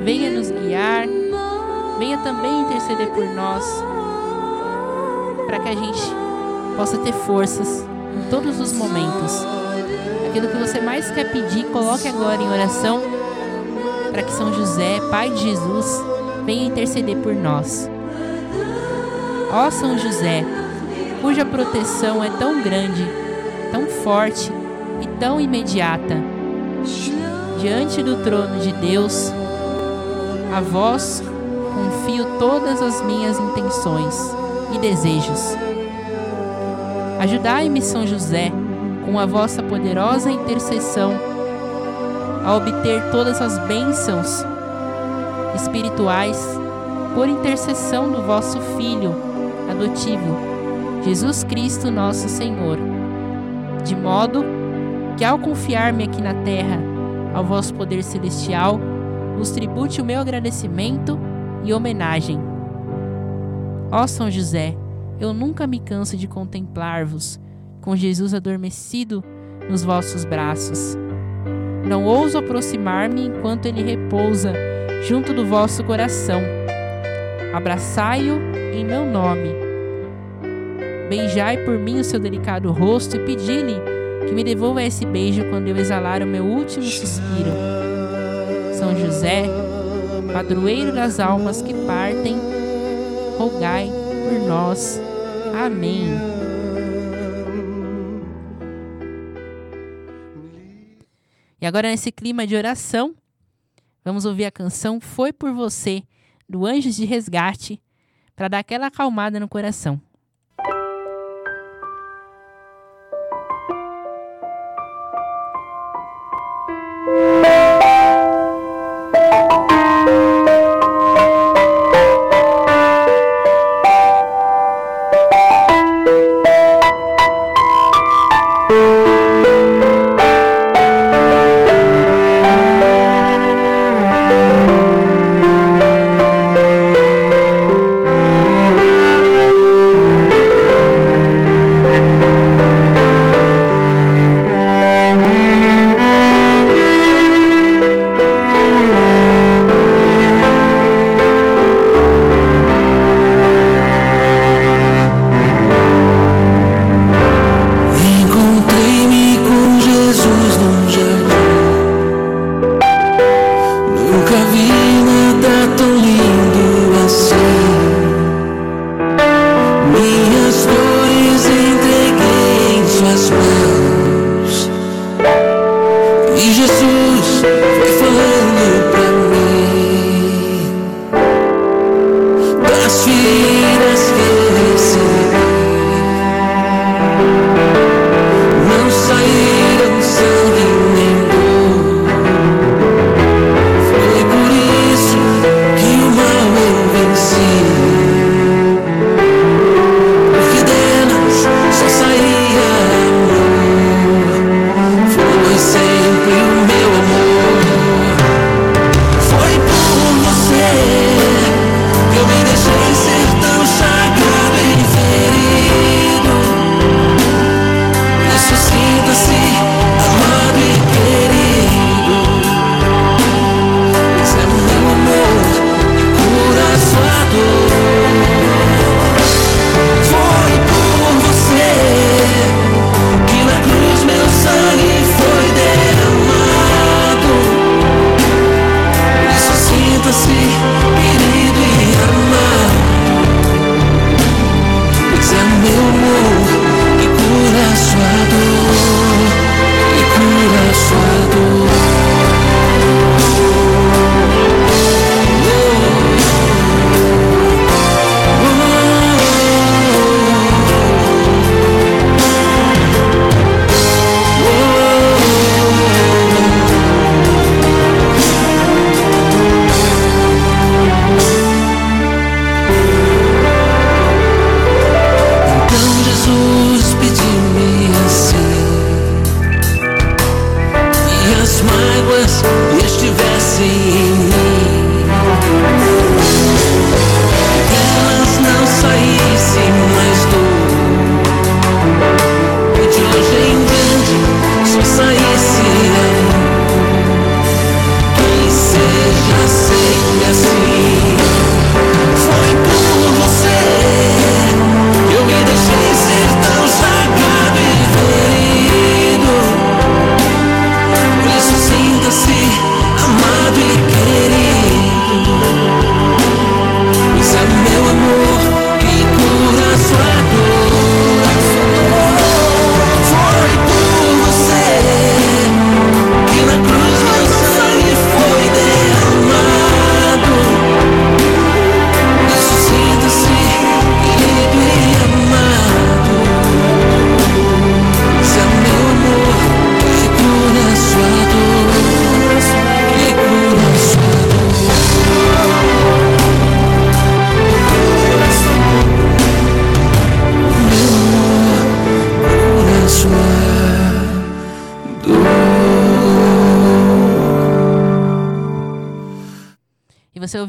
venha 0.03 0.29
nos 0.29 0.51
guiar, 0.51 1.07
venha 1.97 2.19
também 2.19 2.61
interceder 2.61 3.09
por 3.09 3.25
nós, 3.25 3.65
para 5.47 5.59
que 5.59 5.69
a 5.69 5.75
gente 5.75 6.01
possa 6.77 6.99
ter 6.99 7.13
forças 7.13 7.83
em 8.15 8.29
todos 8.29 8.59
os 8.59 8.71
momentos. 8.73 9.43
Aquilo 10.29 10.47
que 10.49 10.57
você 10.57 10.79
mais 10.79 11.09
quer 11.09 11.31
pedir, 11.31 11.65
coloque 11.65 12.07
agora 12.07 12.41
em 12.41 12.49
oração 12.49 13.18
para 14.19 14.27
que 14.27 14.33
São 14.33 14.53
José, 14.53 14.99
Pai 15.09 15.29
de 15.29 15.37
Jesus, 15.37 16.03
venha 16.45 16.67
interceder 16.67 17.15
por 17.19 17.33
nós. 17.33 17.89
Ó 19.49 19.71
São 19.71 19.97
José, 19.97 20.43
cuja 21.21 21.45
proteção 21.45 22.21
é 22.21 22.29
tão 22.31 22.61
grande, 22.61 23.07
tão 23.71 23.87
forte 24.03 24.51
e 25.01 25.07
tão 25.21 25.39
imediata, 25.39 26.17
diante 27.61 28.03
do 28.03 28.21
trono 28.21 28.59
de 28.59 28.73
Deus, 28.73 29.31
a 30.53 30.59
vós 30.59 31.23
confio 31.73 32.25
todas 32.37 32.81
as 32.81 33.01
minhas 33.01 33.39
intenções 33.39 34.35
e 34.75 34.79
desejos. 34.79 35.55
Ajudai-me, 37.21 37.81
São 37.81 38.05
José, 38.05 38.51
com 39.05 39.17
a 39.17 39.25
vossa 39.25 39.63
poderosa 39.63 40.29
intercessão 40.29 41.38
a 42.43 42.55
obter 42.55 43.11
todas 43.11 43.41
as 43.41 43.57
bênçãos 43.67 44.45
espirituais 45.55 46.37
por 47.13 47.27
intercessão 47.27 48.11
do 48.11 48.21
vosso 48.21 48.59
Filho 48.77 49.13
adotivo, 49.69 50.35
Jesus 51.03 51.43
Cristo, 51.43 51.91
nosso 51.91 52.29
Senhor, 52.29 52.77
de 53.83 53.95
modo 53.95 54.43
que, 55.17 55.25
ao 55.25 55.39
confiar-me 55.39 56.05
aqui 56.05 56.21
na 56.21 56.33
terra 56.33 56.79
ao 57.33 57.43
vosso 57.43 57.73
poder 57.73 58.03
celestial, 58.03 58.79
vos 59.37 59.51
tribute 59.51 60.01
o 60.01 60.05
meu 60.05 60.19
agradecimento 60.19 61.19
e 61.63 61.73
homenagem. 61.73 62.39
Ó 63.91 64.05
São 64.07 64.29
José, 64.29 64.75
eu 65.19 65.33
nunca 65.33 65.67
me 65.67 65.79
canso 65.79 66.15
de 66.15 66.27
contemplar-vos, 66.27 67.39
com 67.81 67.95
Jesus 67.95 68.33
adormecido 68.33 69.23
nos 69.69 69.83
vossos 69.83 70.25
braços 70.25 70.97
não 71.89 72.05
ouso 72.05 72.37
aproximar-me 72.37 73.25
enquanto 73.25 73.65
ele 73.65 73.81
repousa 73.81 74.53
junto 75.07 75.33
do 75.33 75.43
vosso 75.43 75.83
coração. 75.83 76.39
Abraçai-o 77.51 78.39
em 78.71 78.85
meu 78.85 79.05
nome. 79.05 79.49
Beijai 81.09 81.57
por 81.65 81.79
mim 81.79 81.99
o 81.99 82.03
seu 82.03 82.19
delicado 82.19 82.71
rosto 82.71 83.15
e 83.15 83.19
pedi-lhe 83.25 83.75
que 84.27 84.33
me 84.33 84.43
devolva 84.43 84.83
esse 84.83 85.03
beijo 85.03 85.43
quando 85.49 85.67
eu 85.67 85.77
exalar 85.77 86.21
o 86.21 86.27
meu 86.27 86.43
último 86.43 86.85
suspiro. 86.85 87.51
São 88.77 88.95
José, 88.95 89.45
padroeiro 90.31 90.93
das 90.93 91.19
almas 91.19 91.63
que 91.63 91.73
partem, 91.73 92.37
rogai 93.39 93.89
por 94.29 94.47
nós. 94.47 95.01
Amém. 95.65 96.38
E 101.61 101.65
agora, 101.65 101.89
nesse 101.89 102.11
clima 102.11 102.47
de 102.47 102.55
oração, 102.55 103.15
vamos 104.03 104.25
ouvir 104.25 104.45
a 104.45 104.51
canção 104.51 104.99
Foi 104.99 105.33
por 105.33 105.53
Você, 105.53 106.03
do 106.47 106.65
Anjos 106.65 106.95
de 106.95 107.05
Resgate, 107.05 107.81
para 108.35 108.47
dar 108.47 108.59
aquela 108.59 108.87
acalmada 108.87 109.39
no 109.39 109.47
coração. 109.47 110.01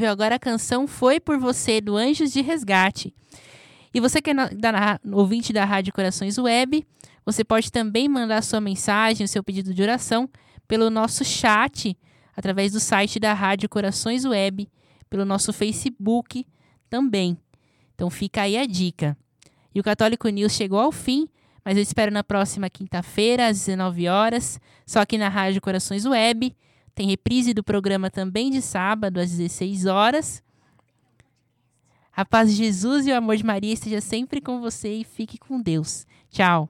Ouviu 0.01 0.11
agora 0.11 0.37
a 0.37 0.39
canção 0.39 0.87
Foi 0.87 1.21
por 1.21 1.39
Você, 1.39 1.79
do 1.79 1.95
Anjos 1.95 2.33
de 2.33 2.41
Resgate. 2.41 3.13
E 3.93 4.01
você 4.01 4.23
que 4.23 4.31
é 4.31 4.35
da, 4.35 4.99
ouvinte 5.13 5.53
da 5.53 5.67
Rádio 5.67 5.93
Corações 5.93 6.39
Web, 6.39 6.87
você 7.23 7.45
pode 7.45 7.71
também 7.71 8.09
mandar 8.09 8.43
sua 8.43 8.63
mensagem, 8.63 9.27
o 9.27 9.29
seu 9.29 9.45
pedido 9.45 9.75
de 9.75 9.83
oração, 9.83 10.27
pelo 10.67 10.89
nosso 10.89 11.23
chat, 11.23 11.95
através 12.35 12.73
do 12.73 12.81
site 12.81 13.21
da 13.21 13.35
Rádio 13.35 13.69
Corações 13.69 14.25
Web, 14.25 14.71
pelo 15.11 15.27
nosso 15.27 15.53
Facebook 15.53 16.47
também. 16.89 17.37
Então 17.95 18.09
fica 18.09 18.43
aí 18.43 18.57
a 18.57 18.65
dica. 18.65 19.15
E 19.75 19.81
o 19.81 19.85
Católico 19.85 20.31
News 20.31 20.53
chegou 20.53 20.81
ao 20.81 20.93
fim, 20.93 21.29
mas 21.63 21.77
eu 21.77 21.83
espero 21.83 22.11
na 22.11 22.25
próxima 22.25 22.71
quinta-feira, 22.71 23.49
às 23.49 23.59
19 23.59 24.09
horas, 24.09 24.59
só 24.87 25.01
aqui 25.01 25.19
na 25.19 25.29
Rádio 25.29 25.61
Corações 25.61 26.07
Web. 26.07 26.57
Tem 26.95 27.07
reprise 27.09 27.55
do 27.55 27.62
programa 27.62 28.11
também 28.11 28.51
de 28.51 28.61
sábado, 28.61 29.18
às 29.20 29.30
16 29.30 29.86
horas. 29.86 30.43
A 32.14 32.24
paz 32.24 32.51
de 32.51 32.57
Jesus 32.57 33.07
e 33.07 33.11
o 33.11 33.16
amor 33.16 33.36
de 33.36 33.45
Maria 33.45 33.72
esteja 33.72 34.01
sempre 34.01 34.41
com 34.41 34.61
você 34.61 34.93
e 34.93 35.05
fique 35.05 35.38
com 35.38 35.61
Deus. 35.61 36.07
Tchau. 36.30 36.68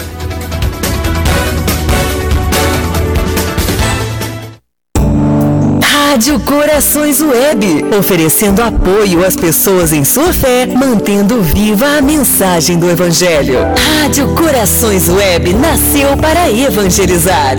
Rádio 6.20 6.38
Corações 6.40 7.22
Web, 7.22 7.86
oferecendo 7.98 8.60
apoio 8.60 9.24
às 9.24 9.36
pessoas 9.36 9.90
em 9.90 10.04
sua 10.04 10.34
fé, 10.34 10.66
mantendo 10.66 11.40
viva 11.40 11.96
a 11.96 12.02
mensagem 12.02 12.78
do 12.78 12.90
Evangelho. 12.90 13.60
Rádio 14.02 14.28
Corações 14.34 15.08
Web 15.08 15.54
nasceu 15.54 16.14
para 16.18 16.50
evangelizar. 16.52 17.56